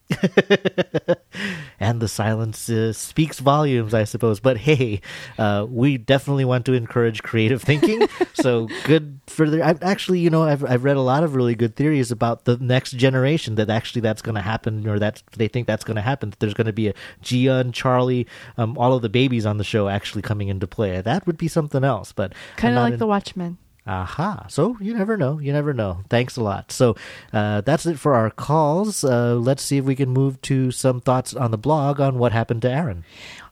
[1.79, 4.39] and the silence uh, speaks volumes, I suppose.
[4.39, 5.01] But hey,
[5.37, 8.07] uh, we definitely want to encourage creative thinking.
[8.33, 9.65] so good for the.
[9.65, 12.57] I've actually, you know, I've I've read a lot of really good theories about the
[12.57, 16.01] next generation that actually that's going to happen, or that they think that's going to
[16.01, 16.29] happen.
[16.29, 18.27] That there's going to be a Gia and Charlie,
[18.57, 21.01] um, all of the babies on the show actually coming into play.
[21.01, 22.11] That would be something else.
[22.11, 23.57] But Kind of like in- The Watchmen.
[23.87, 24.47] Aha.
[24.49, 25.37] So you never know.
[25.39, 26.01] You never know.
[26.09, 26.71] Thanks a lot.
[26.71, 26.95] So
[27.31, 29.03] uh, that's it for our calls.
[29.03, 32.31] Uh, let's see if we can move to some thoughts on the blog on what
[32.31, 33.05] happened to Aaron.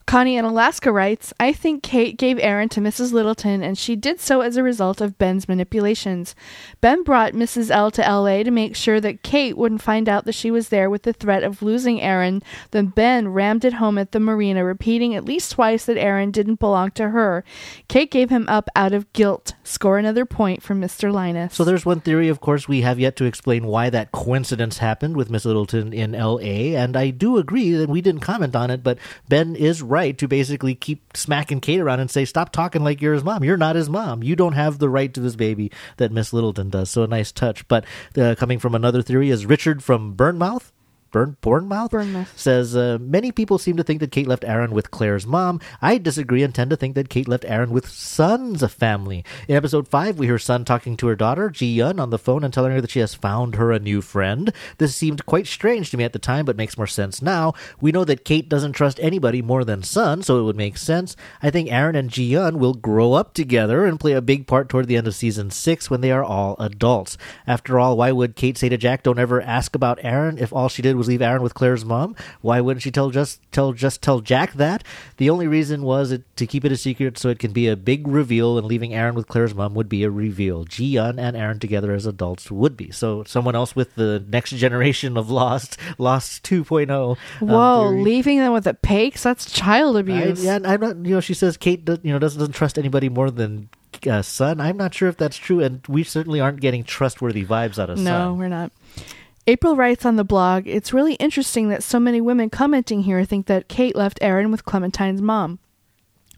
[0.06, 3.14] Connie in Alaska writes, I think Kate gave Aaron to Mrs.
[3.14, 6.36] Littleton, and she did so as a result of Ben's manipulations.
[6.82, 7.72] Ben brought Mrs.
[7.72, 10.90] L to LA to make sure that Kate wouldn't find out that she was there
[10.90, 12.44] with the threat of losing Aaron.
[12.72, 16.60] Then Ben rammed it home at the marina, repeating at least twice that Aaron didn't
[16.60, 17.44] belong to her.
[17.88, 19.54] Kate gave him up out of guilt.
[19.64, 21.12] Score another point from Mr.
[21.12, 21.54] Linus.
[21.56, 25.16] So there's one theory, of course, we have yet to explain why that coincidence happened
[25.16, 26.76] with Miss Littleton in L.A.
[26.76, 28.98] And I do agree that we didn't comment on it, but
[29.30, 33.14] Ben is right to basically keep smacking Kate around and say, "Stop talking like you're
[33.14, 33.44] his mom.
[33.46, 34.24] You're not his mom.
[34.24, 37.32] You don't have the right to this baby that Miss Littleton does." So a nice
[37.32, 37.66] touch.
[37.70, 37.86] But
[38.18, 40.73] uh, coming from another theory is Richard from Burnmouth.
[41.14, 42.34] Burn, Bournemouth Bournemouth.
[42.38, 45.62] says uh, many people seem to think that Kate left Aaron with Claire's mom.
[45.82, 49.24] I disagree and tend to think that Kate left Aaron with Sun's family.
[49.48, 52.44] In episode five, we hear Sun talking to her daughter Ji Yeon on the phone
[52.44, 54.52] and telling her that she has found her a new friend.
[54.80, 57.54] This seemed quite strange to me at the time, but makes more sense now.
[57.80, 61.16] We know that Kate doesn't trust anybody more than Sun, so it would make sense.
[61.44, 64.68] I think Aaron and Ji Yeon will grow up together and play a big part
[64.68, 67.18] toward the end of season six when they are all adults.
[67.46, 70.40] After all, why would Kate say to Jack, "Don't ever ask about Aaron"?
[70.40, 73.42] If all she did was leave Aaron with Claire's mom, why wouldn't she tell just
[73.52, 74.84] tell just tell Jack that?
[75.18, 77.76] The only reason was it, to keep it a secret so it can be a
[77.76, 80.64] big reveal, and leaving Aaron with Claire's mom would be a reveal.
[80.66, 82.92] Ji Yeon and Aaron together as adults would be.
[82.92, 86.90] So someone else with the next generation of Lost, Lost 2.0.
[86.92, 88.02] um, Whoa, theory.
[88.04, 89.24] leaving them with the Paiks?
[89.24, 90.44] That's child I, abuse.
[90.44, 90.96] yeah, I'm not.
[90.98, 93.70] You know, she says Kate, does, you know, doesn't, doesn't trust anybody more than
[94.08, 94.60] uh, Sun.
[94.60, 97.98] I'm not sure if that's true, and we certainly aren't getting trustworthy vibes out of
[98.00, 98.38] No, Sun.
[98.38, 98.72] we're not.
[99.46, 103.48] April writes on the blog, It's really interesting that so many women commenting here think
[103.48, 105.60] that Kate left Aaron with Clementine's mom.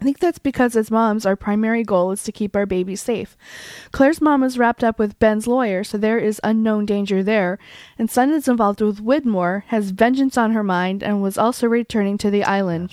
[0.01, 3.37] I think that's because as moms, our primary goal is to keep our baby safe.
[3.91, 7.59] Claire's mom is wrapped up with Ben's lawyer, so there is unknown danger there.
[7.97, 12.17] And Sun is involved with Widmore, has vengeance on her mind, and was also returning
[12.17, 12.91] to the island.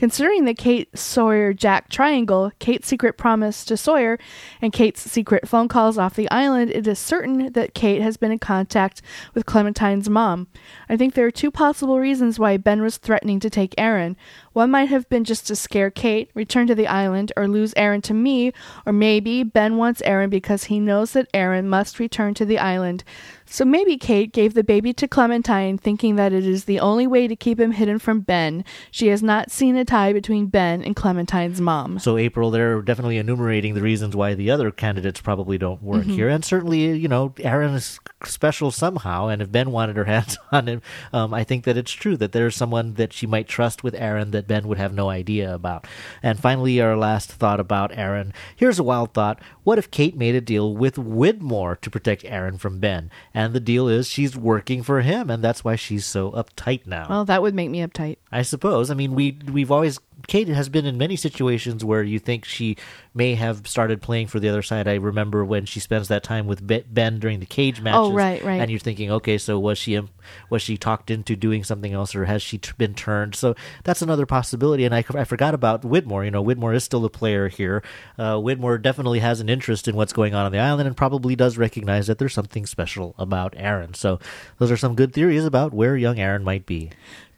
[0.00, 4.18] Considering the Kate Sawyer Jack triangle, Kate's secret promise to Sawyer,
[4.62, 8.32] and Kate's secret phone calls off the island, it is certain that Kate has been
[8.32, 9.02] in contact
[9.34, 10.48] with Clementine's mom.
[10.88, 14.16] I think there are two possible reasons why Ben was threatening to take Aaron.
[14.52, 18.02] One might have been just to scare Kate, return to the island, or lose Aaron
[18.02, 18.52] to me,
[18.84, 23.04] or maybe Ben wants Aaron because he knows that Aaron must return to the island.
[23.46, 27.26] So maybe Kate gave the baby to Clementine thinking that it is the only way
[27.26, 28.64] to keep him hidden from Ben.
[28.92, 31.98] She has not seen a tie between Ben and Clementine's mom.
[31.98, 36.14] So April, they're definitely enumerating the reasons why the other candidates probably don't work Mhm.
[36.14, 39.26] here, and certainly, you know, Aaron is special somehow.
[39.26, 40.82] And if Ben wanted her hands on him,
[41.12, 44.30] um, I think that it's true that there's someone that she might trust with Aaron
[44.30, 45.86] that that Ben would have no idea about.
[46.22, 48.32] And finally, our last thought about Aaron.
[48.56, 49.40] Here's a wild thought.
[49.64, 53.10] What if Kate made a deal with Widmore to protect Aaron from Ben?
[53.34, 57.06] And the deal is she's working for him, and that's why she's so uptight now.
[57.08, 58.16] Well, that would make me uptight.
[58.32, 58.90] I suppose.
[58.90, 62.76] I mean, we we've always Kate has been in many situations where you think she
[63.14, 64.86] may have started playing for the other side.
[64.86, 67.98] I remember when she spends that time with Ben during the cage matches.
[67.98, 68.60] Oh, right, right.
[68.60, 70.00] And you're thinking, okay, so was she
[70.48, 73.34] was she talked into doing something else, or has she t- been turned?
[73.34, 73.54] So
[73.84, 74.84] that's another possibility.
[74.84, 76.24] And I, I forgot about Widmore.
[76.24, 77.82] You know, Widmore is still a player here.
[78.18, 81.34] Uh, Widmore definitely has an interest in what's going on on the island, and probably
[81.34, 83.94] does recognize that there's something special about Aaron.
[83.94, 84.18] So
[84.58, 86.90] those are some good theories about where young Aaron might be.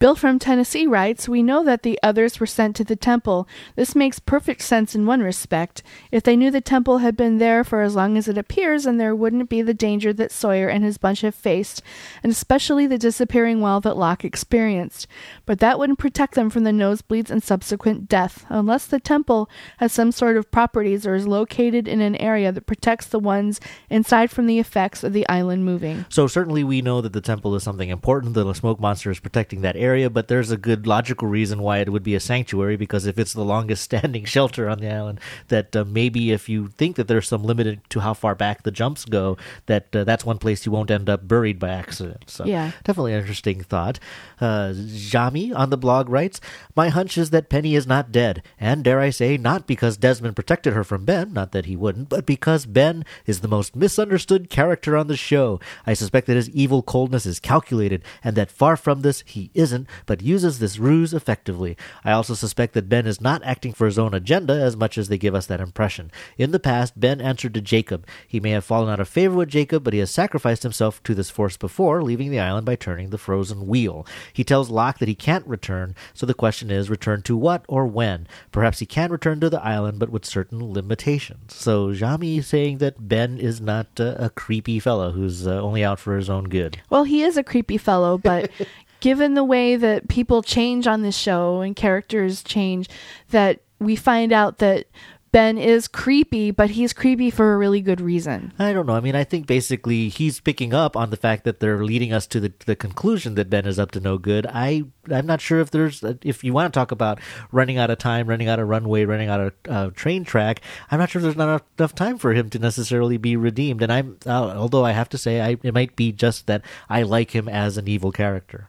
[0.02, 3.46] Bill from Tennessee writes, We know that the others were sent to the temple.
[3.76, 5.84] This makes perfect sense in one respect.
[6.10, 8.96] If they knew the temple had been there for as long as it appears, then
[8.96, 11.82] there wouldn't be the danger that Sawyer and his bunch have faced,
[12.24, 15.06] and especially the disappearing well that Locke experienced.
[15.46, 19.92] But that wouldn't protect them from the nosebleeds and subsequent death, unless the temple has
[19.92, 24.32] some sort of properties or is located in an area that protects the ones inside
[24.32, 26.06] from the effects of the island moving.
[26.08, 28.34] So certainly we know that the temple is something important.
[28.34, 31.78] That the smoke monster is protecting that area, but there's a good logical reason why
[31.78, 35.20] it would be a sanctuary because if it's the longest standing shelter on the island,
[35.48, 38.70] that uh, maybe if you think that there's some limit to how far back the
[38.70, 39.36] jumps go,
[39.66, 42.24] that uh, that's one place you won't end up buried by accident.
[42.28, 42.72] So Yeah.
[42.84, 43.98] definitely an interesting thought.
[44.40, 46.40] Uh, Jami on the blog writes,
[46.74, 50.36] "My hunch is that Penny is not dead, and dare I say, not because Desmond
[50.36, 54.50] protected her from Ben, not that he wouldn't, but because Ben is the most misunderstood
[54.50, 55.60] character on the show.
[55.86, 59.81] I suspect that his evil coldness is calculated, and that far from this he isn't,
[60.06, 61.76] but uses this ruse effectively.
[62.04, 65.08] I also suspect that Ben is not acting for his own agenda as much as
[65.08, 66.10] they give us that impression.
[66.38, 68.06] In the past, Ben answered to Jacob.
[68.26, 71.14] He may have fallen out of favor with Jacob, but he has sacrificed himself to
[71.14, 74.06] this force before, leaving the island by turning the frozen wheel.
[74.32, 77.86] He tells Locke that he can't return, so the question is return to what or
[77.86, 78.26] when?
[78.50, 81.54] Perhaps he can return to the island, but with certain limitations.
[81.54, 85.98] So Jami saying that Ben is not uh, a creepy fellow who's uh, only out
[85.98, 86.80] for his own good.
[86.90, 88.50] Well, he is a creepy fellow, but
[89.02, 92.88] given the way that people change on this show and characters change,
[93.30, 94.86] that we find out that
[95.32, 98.52] Ben is creepy, but he's creepy for a really good reason.
[98.58, 98.92] I don't know.
[98.92, 102.26] I mean, I think basically he's picking up on the fact that they're leading us
[102.28, 104.46] to the the conclusion that Ben is up to no good.
[104.46, 107.18] I I'm not sure if there's if you want to talk about
[107.50, 110.60] running out of time, running out of runway, running out of uh, train track.
[110.90, 113.82] I'm not sure there's not enough, time for him to necessarily be redeemed.
[113.82, 117.02] And I'm uh, although I have to say, I it might be just that I
[117.02, 118.68] like him as an evil character.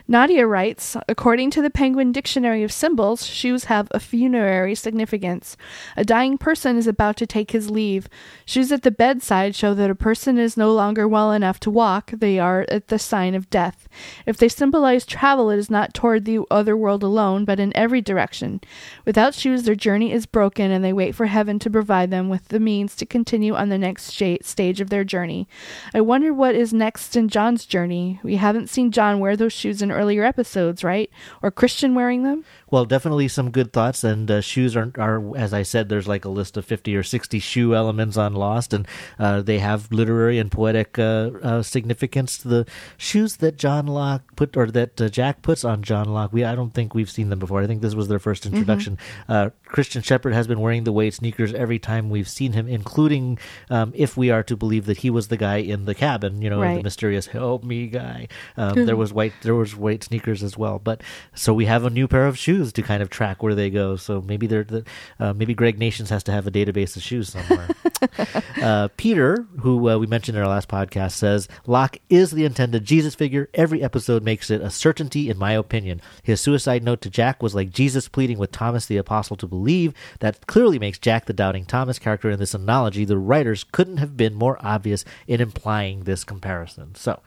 [0.11, 5.55] Nadia writes, according to the Penguin Dictionary of Symbols, shoes have a funerary significance.
[5.95, 8.09] A dying person is about to take his leave.
[8.43, 12.11] Shoes at the bedside show that a person is no longer well enough to walk.
[12.11, 13.87] They are at the sign of death.
[14.25, 18.01] If they symbolize travel, it is not toward the other world alone, but in every
[18.01, 18.59] direction.
[19.05, 22.49] Without shoes, their journey is broken, and they wait for heaven to provide them with
[22.49, 25.47] the means to continue on the next stage of their journey.
[25.93, 28.19] I wonder what is next in John's journey.
[28.23, 31.09] We haven't seen John wear those shoes in earlier episodes, right?
[31.41, 32.43] Or Christian wearing them?
[32.71, 36.23] Well, definitely some good thoughts, and uh, shoes are, are, as I said, there's like
[36.23, 38.87] a list of 50 or 60 shoe elements on Lost, and
[39.19, 42.37] uh, they have literary and poetic uh, uh, significance.
[42.37, 42.65] The
[42.95, 46.55] shoes that John Locke put, or that uh, Jack puts on John Locke, we I
[46.55, 47.61] don't think we've seen them before.
[47.61, 48.97] I think this was their first introduction.
[49.27, 53.37] Uh, Christian Shepherd has been wearing the weight sneakers every time we've seen him, including
[53.69, 56.49] um, if we are to believe that he was the guy in the cabin, you
[56.49, 58.29] know, the mysterious "Help me" guy.
[58.55, 61.01] Um, there was white, there was white sneakers as well, but
[61.35, 63.95] so we have a new pair of shoes to kind of track where they go.
[63.95, 64.85] So maybe they're the,
[65.19, 67.69] uh, maybe Gregg Nations has to have a database of shoes somewhere.
[68.61, 72.85] uh, Peter, who uh, we mentioned in our last podcast, says Locke is the intended
[72.85, 73.49] Jesus figure.
[73.53, 76.01] Every episode makes it a certainty, in my opinion.
[76.23, 79.93] His suicide note to Jack was like Jesus pleading with Thomas the apostle to believe.
[80.19, 83.05] That clearly makes Jack the doubting Thomas character in this analogy.
[83.05, 86.95] The writers couldn't have been more obvious in implying this comparison.
[86.95, 87.21] So,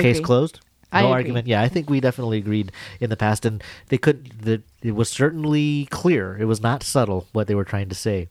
[0.00, 0.60] case closed.
[0.92, 1.14] I No agree.
[1.14, 1.46] argument.
[1.46, 4.30] Yeah, I think we definitely agreed in the past, and they could.
[4.40, 6.36] The, it was certainly clear.
[6.38, 8.28] It was not subtle what they were trying to say.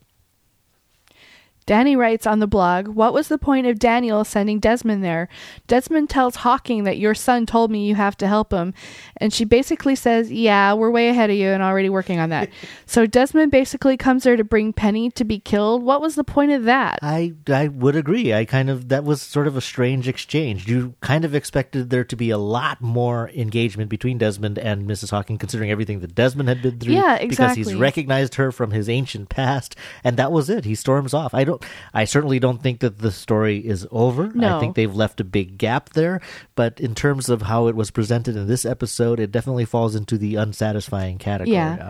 [1.67, 5.27] Danny writes on the blog, What was the point of Daniel sending Desmond there?
[5.67, 8.73] Desmond tells Hawking that your son told me you have to help him.
[9.17, 12.49] And she basically says, Yeah, we're way ahead of you and already working on that.
[12.85, 15.83] so Desmond basically comes there to bring Penny to be killed.
[15.83, 16.99] What was the point of that?
[17.01, 18.33] I I would agree.
[18.33, 20.69] I kind of that was sort of a strange exchange.
[20.69, 25.11] You kind of expected there to be a lot more engagement between Desmond and Mrs.
[25.11, 26.93] Hawking, considering everything that Desmond had been through.
[26.93, 27.63] Yeah, exactly.
[27.63, 30.63] Because he's recognized her from his ancient past, and that was it.
[30.63, 31.33] He storms off.
[31.33, 31.56] I don't.
[31.59, 31.71] Don't.
[31.93, 34.31] I certainly don't think that the story is over.
[34.33, 34.57] No.
[34.57, 36.21] I think they've left a big gap there.
[36.55, 40.17] But in terms of how it was presented in this episode, it definitely falls into
[40.17, 41.53] the unsatisfying category.
[41.55, 41.89] yeah, would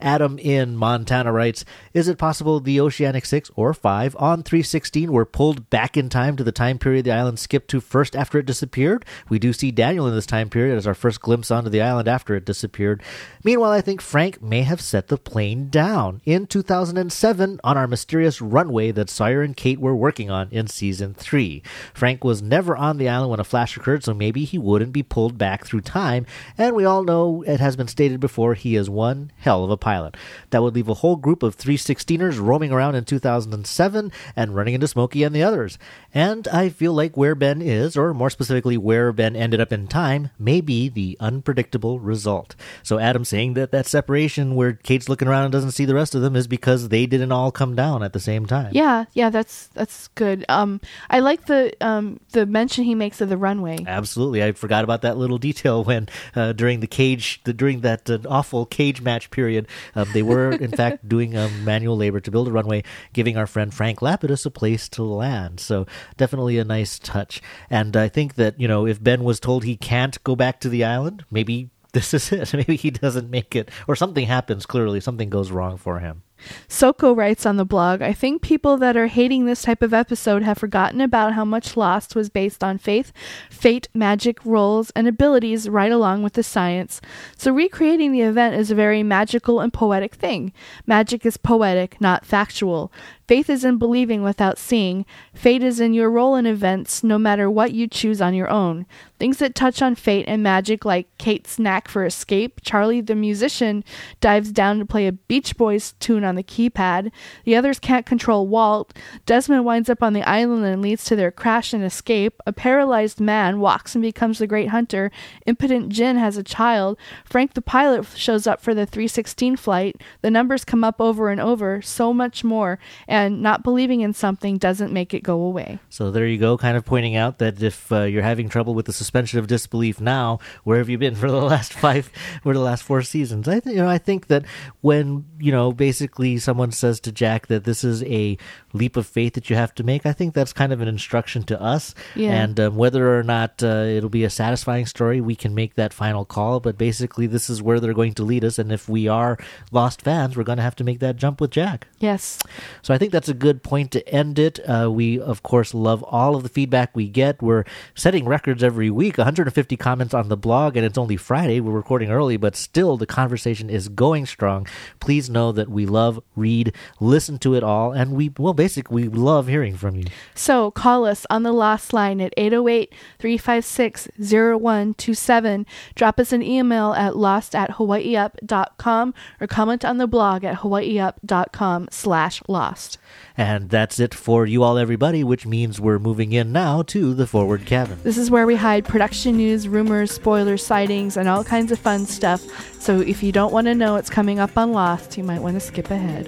[0.00, 5.24] Adam in Montana writes Is it possible the Oceanic 6 or 5 on 316 were
[5.24, 8.46] pulled back in time to the time period the island skipped to first after it
[8.46, 9.04] disappeared?
[9.28, 12.08] We do see Daniel in this time period as our first glimpse onto the island
[12.08, 13.02] after it disappeared.
[13.44, 18.40] Meanwhile, I think Frank may have set the plane down in 2007 on our mysterious
[18.40, 21.62] runway that Sawyer and Kate were working on in season 3.
[21.94, 25.02] Frank was never on the island when a flash occurred, so maybe he wouldn't be
[25.02, 26.26] pulled back through time,
[26.56, 29.76] and we all know it has been stated before he is one hell of a
[29.88, 30.18] pilot.
[30.50, 34.86] That would leave a whole group of 316ers roaming around in 2007 and running into
[34.86, 35.78] Smokey and the others.
[36.12, 39.86] And I feel like where Ben is, or more specifically where Ben ended up in
[39.86, 42.54] time, may be the unpredictable result.
[42.82, 46.14] So Adam saying that that separation where Kate's looking around and doesn't see the rest
[46.14, 48.72] of them is because they didn't all come down at the same time.
[48.74, 50.44] Yeah, yeah, that's that's good.
[50.50, 53.78] Um, I like the um the mention he makes of the runway.
[53.86, 58.10] Absolutely, I forgot about that little detail when uh, during the cage, the, during that
[58.10, 62.30] uh, awful cage match period, um, they were in fact doing um, manual labor to
[62.30, 65.60] build a runway, giving our friend Frank Lapidus a place to land.
[65.60, 67.40] So definitely a nice touch.
[67.70, 70.68] And I think that you know if Ben was told he can't go back to
[70.68, 72.52] the island, maybe this is it.
[72.58, 74.66] Maybe he doesn't make it, or something happens.
[74.66, 76.22] Clearly, something goes wrong for him.
[76.68, 80.42] Soko writes on the blog I think people that are hating this type of episode
[80.42, 83.12] have forgotten about how much Lost was based on faith,
[83.50, 87.00] fate, magic, roles, and abilities right along with the science.
[87.36, 90.52] So recreating the event is a very magical and poetic thing.
[90.86, 92.92] Magic is poetic, not factual.
[93.28, 95.04] Faith is in believing without seeing.
[95.34, 98.86] Fate is in your role in events, no matter what you choose on your own.
[99.18, 103.84] Things that touch on fate and magic, like Kate's knack for escape, Charlie the musician
[104.22, 107.10] dives down to play a Beach Boys tune on the keypad,
[107.44, 108.94] the others can't control Walt,
[109.26, 113.20] Desmond winds up on the island and leads to their crash and escape, a paralyzed
[113.20, 115.10] man walks and becomes the great hunter,
[115.46, 120.30] impotent Jin has a child, Frank the pilot shows up for the 316 flight, the
[120.30, 124.92] numbers come up over and over, so much more, and not believing in something doesn't
[124.92, 125.78] make it go away.
[125.88, 128.86] So there you go, kind of pointing out that if uh, you're having trouble with
[128.86, 132.10] the suspension of disbelief now, where have you been for the last five,
[132.44, 133.48] or the last four seasons?
[133.48, 134.44] I think you know, I think that
[134.80, 138.36] when you know, basically someone says to Jack that this is a
[138.72, 141.42] leap of faith that you have to make, I think that's kind of an instruction
[141.44, 141.94] to us.
[142.14, 142.32] Yeah.
[142.32, 145.92] And um, whether or not uh, it'll be a satisfying story, we can make that
[145.92, 146.60] final call.
[146.60, 149.38] But basically, this is where they're going to lead us, and if we are
[149.70, 151.86] lost fans, we're going to have to make that jump with Jack.
[151.98, 152.38] Yes.
[152.82, 154.58] So I think that's a good point to end it.
[154.68, 157.42] Uh, we, of course, love all of the feedback we get.
[157.42, 157.64] We're
[157.94, 161.60] setting records every week 150 comments on the blog, and it's only Friday.
[161.60, 164.66] We're recording early, but still the conversation is going strong.
[165.00, 169.18] Please know that we love, read, listen to it all, and we, well, basically, we
[169.18, 170.04] love hearing from you.
[170.34, 175.66] So call us on the last line at 808 356 0127.
[175.94, 181.88] Drop us an email at lost at hawaiiup.com or comment on the blog at hawaiiup.com
[181.90, 182.98] slash lost.
[183.36, 187.26] And that's it for you all, everybody, which means we're moving in now to the
[187.26, 187.98] forward cabin.
[188.02, 192.06] This is where we hide production news, rumors, spoilers, sightings, and all kinds of fun
[192.06, 192.42] stuff.
[192.80, 195.54] So if you don't want to know what's coming up on Lost, you might want
[195.54, 196.26] to skip ahead ahead.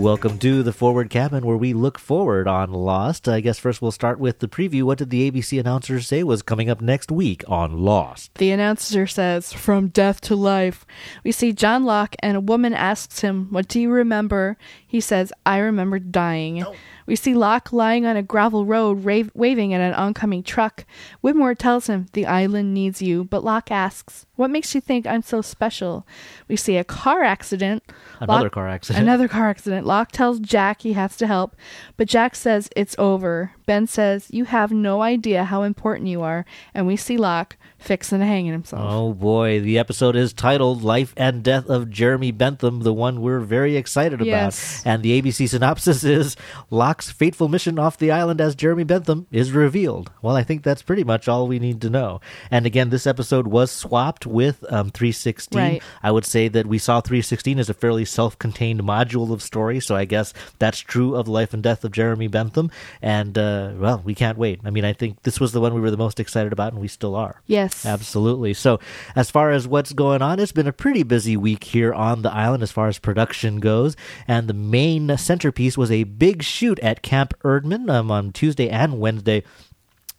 [0.00, 3.28] Welcome to the Forward Cabin, where we look forward on Lost.
[3.28, 4.84] I guess first we'll start with the preview.
[4.84, 8.34] What did the ABC announcers say was coming up next week on Lost?
[8.36, 10.86] The announcer says, From death to life.
[11.22, 14.56] We see John Locke, and a woman asks him, What do you remember?
[14.86, 16.64] He says, I remember dying.
[16.64, 16.74] Oh.
[17.04, 20.86] We see Locke lying on a gravel road, rave- waving at an oncoming truck.
[21.22, 25.20] Widmore tells him, The island needs you, but Locke asks, What makes you think I'm
[25.20, 26.06] so special?
[26.48, 27.82] We see a car accident.
[28.20, 29.02] Another Locke- car accident.
[29.02, 29.86] Another car accident.
[29.86, 31.54] Locke tells Jack he has to help,
[31.98, 33.52] but Jack says it's over.
[33.66, 36.46] Ben says, You have no idea how important you are.
[36.72, 38.82] And we see Locke fixing to hanging himself.
[38.84, 43.40] Oh boy, the episode is titled Life and Death of Jeremy Bentham, the one we're
[43.40, 44.26] very excited about.
[44.26, 44.82] Yes.
[44.84, 46.36] And the ABC synopsis is
[46.70, 50.10] Locke's fateful mission off the island as Jeremy Bentham is revealed.
[50.22, 52.20] Well, I think that's pretty much all we need to know.
[52.50, 55.58] And again, this episode was swapped with um, 316.
[55.58, 55.82] Right.
[56.02, 59.80] I would say that we saw 316 as a fairly self contained module of story,
[59.80, 62.70] so I guess that's true of the life and death of Jeremy Bentham.
[63.02, 64.60] And, uh, well, we can't wait.
[64.64, 66.80] I mean, I think this was the one we were the most excited about, and
[66.80, 67.42] we still are.
[67.46, 67.84] Yes.
[67.84, 68.54] Absolutely.
[68.54, 68.80] So,
[69.14, 72.32] as far as what's going on, it's been a pretty busy week here on the
[72.32, 73.96] island as far as production goes.
[74.26, 79.00] And the main centerpiece was a big shoot at Camp Erdman um, on Tuesday and
[79.00, 79.42] Wednesday.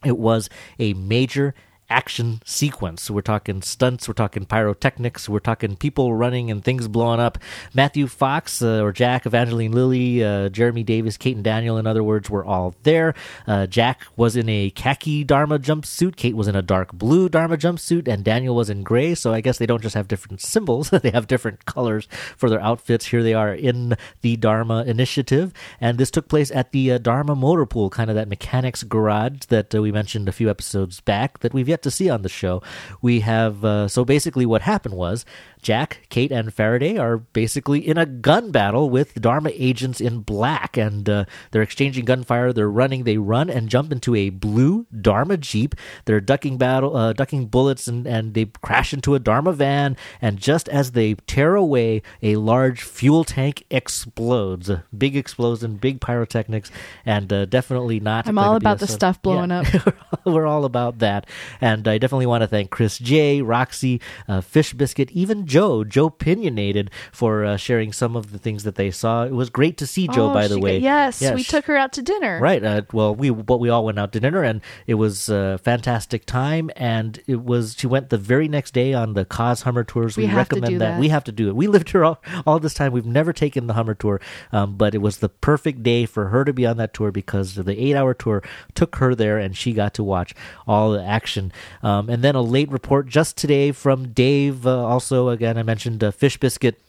[0.03, 1.53] It was a major
[1.91, 3.11] action sequence.
[3.11, 7.37] We're talking stunts, we're talking pyrotechnics, we're talking people running and things blowing up.
[7.73, 12.03] Matthew Fox uh, or Jack, Evangeline Lilly, uh, Jeremy Davies, Kate and Daniel, in other
[12.03, 13.13] words, were all there.
[13.45, 17.57] Uh, Jack was in a khaki Dharma jumpsuit, Kate was in a dark blue Dharma
[17.57, 19.13] jumpsuit, and Daniel was in gray.
[19.13, 22.07] So I guess they don't just have different symbols, they have different colors
[22.37, 23.07] for their outfits.
[23.07, 25.53] Here they are in the Dharma initiative.
[25.81, 29.45] And this took place at the uh, Dharma Motor Pool, kind of that mechanics garage
[29.49, 32.29] that uh, we mentioned a few episodes back that we've yet to see on the
[32.29, 32.61] show.
[33.01, 35.25] We have uh, so basically what happened was
[35.61, 40.77] Jack, Kate, and Faraday are basically in a gun battle with Dharma agents in black,
[40.77, 42.51] and uh, they're exchanging gunfire.
[42.53, 43.03] They're running.
[43.03, 45.75] They run and jump into a blue Dharma jeep.
[46.05, 49.95] They're ducking battle, uh, ducking bullets, and and they crash into a Dharma van.
[50.21, 54.71] And just as they tear away, a large fuel tank explodes.
[54.97, 56.71] Big explosion, big pyrotechnics,
[57.05, 58.27] and uh, definitely not.
[58.27, 59.63] I'm all about the stuff blowing Yeah.
[59.85, 59.95] up.
[60.25, 61.27] We're all about that.
[61.59, 66.09] And I definitely want to thank Chris J, Roxy, uh, Fish Biscuit, even Joe, Joe
[66.09, 69.25] Pinionated, for uh, sharing some of the things that they saw.
[69.25, 70.79] It was great to see Joe, Oh, by the way.
[70.79, 72.39] Yes, Yeah, we took her out to dinner.
[72.39, 72.63] Right.
[72.63, 76.25] Uh, well, we but we all went out to dinner, and it was a fantastic
[76.25, 76.69] time.
[76.75, 80.15] And it was she went the very next day on the Cause Hummer tours.
[80.15, 80.91] We We, have to recommend that.
[80.93, 80.99] that.
[80.99, 81.55] We have to do it.
[81.55, 82.91] We lived here all, all this time.
[82.93, 84.21] We've never taken the Hummer tour,
[84.53, 87.55] um, but it was the perfect day for her to be on that tour because
[87.55, 88.41] the eight-hour tour
[88.73, 90.33] took her there, and she got to watch
[90.67, 91.51] all the action.
[91.83, 94.65] Um, and then a late report just today from Dave.
[94.65, 96.79] Uh, also, again, I mentioned uh, Fish Biscuit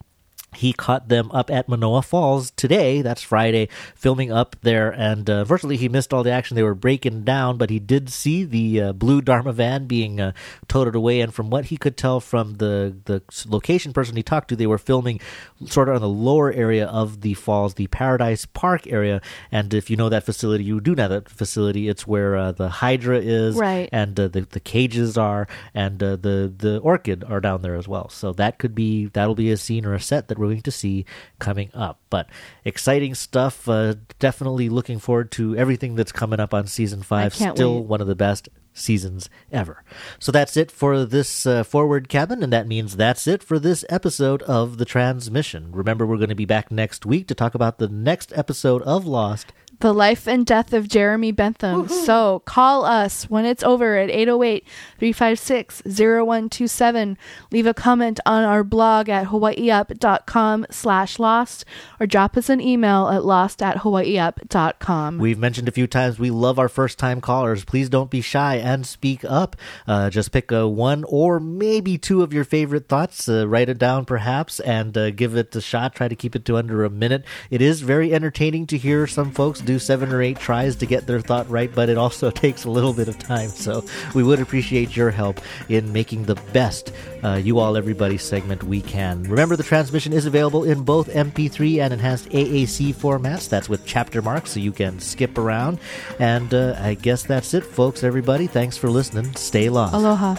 [0.55, 3.01] he caught them up at Manoa Falls today.
[3.03, 4.91] That's Friday, filming up there.
[4.91, 6.55] And uh, unfortunately, he missed all the action.
[6.55, 10.33] They were breaking down, but he did see the uh, blue Dharma van being uh,
[10.69, 11.21] toted away.
[11.21, 14.67] And from what he could tell from the the location person he talked to, they
[14.67, 15.21] were filming
[15.67, 19.21] sort of on the lower area of the falls, the Paradise Park area.
[19.51, 21.89] And if you know that facility, you do know that facility.
[21.89, 23.89] It's where uh, the Hydra is, Right.
[23.93, 27.89] and uh, the the cages are, and uh, the the orchid are down there as
[27.89, 28.09] well.
[28.11, 30.71] So that could be that'll be a scene or a set that we're going to
[30.71, 31.05] see
[31.39, 32.01] coming up.
[32.11, 32.29] But
[32.65, 33.69] exciting stuff.
[33.69, 37.35] Uh, definitely looking forward to everything that's coming up on season five.
[37.35, 37.89] Still wait.
[37.89, 39.85] one of the best seasons ever.
[40.19, 43.85] So that's it for this uh, forward cabin, and that means that's it for this
[43.89, 45.73] episode of the transmission.
[45.73, 49.07] Remember, we're going to be back next week to talk about the next episode of
[49.07, 49.53] Lost.
[49.83, 51.89] The life and death of Jeremy Bentham.
[51.89, 54.65] So call us when it's over at 808
[55.01, 57.19] 356 0127.
[57.51, 61.65] Leave a comment on our blog at hawaiiup.com slash lost
[61.99, 65.19] or drop us an email at lost at hawaiiup.com.
[65.19, 67.65] We've mentioned a few times we love our first time callers.
[67.65, 69.57] Please don't be shy and speak up.
[69.89, 73.79] Uh, just pick a one or maybe two of your favorite thoughts, uh, write it
[73.79, 75.97] down perhaps, and uh, give it a shot.
[75.97, 77.25] Try to keep it to under a minute.
[77.51, 81.07] It is very entertaining to hear some folks do seven or eight tries to get
[81.07, 83.49] their thought right, but it also takes a little bit of time.
[83.49, 83.85] So
[84.15, 86.93] we would appreciate your help in making the best
[87.25, 89.23] uh, You All Everybody segment we can.
[89.25, 93.49] Remember, the transmission is available in both MP3 and enhanced AAC formats.
[93.49, 95.79] That's with chapter marks, so you can skip around.
[96.19, 98.05] And uh, I guess that's it, folks.
[98.05, 99.35] Everybody, thanks for listening.
[99.37, 99.95] Stay lost.
[99.95, 100.37] Aloha.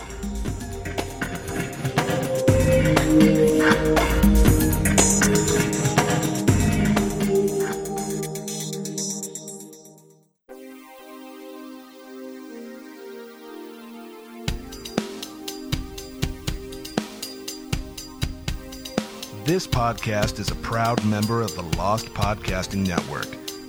[19.46, 23.28] This podcast is a proud member of the Lost Podcasting Network.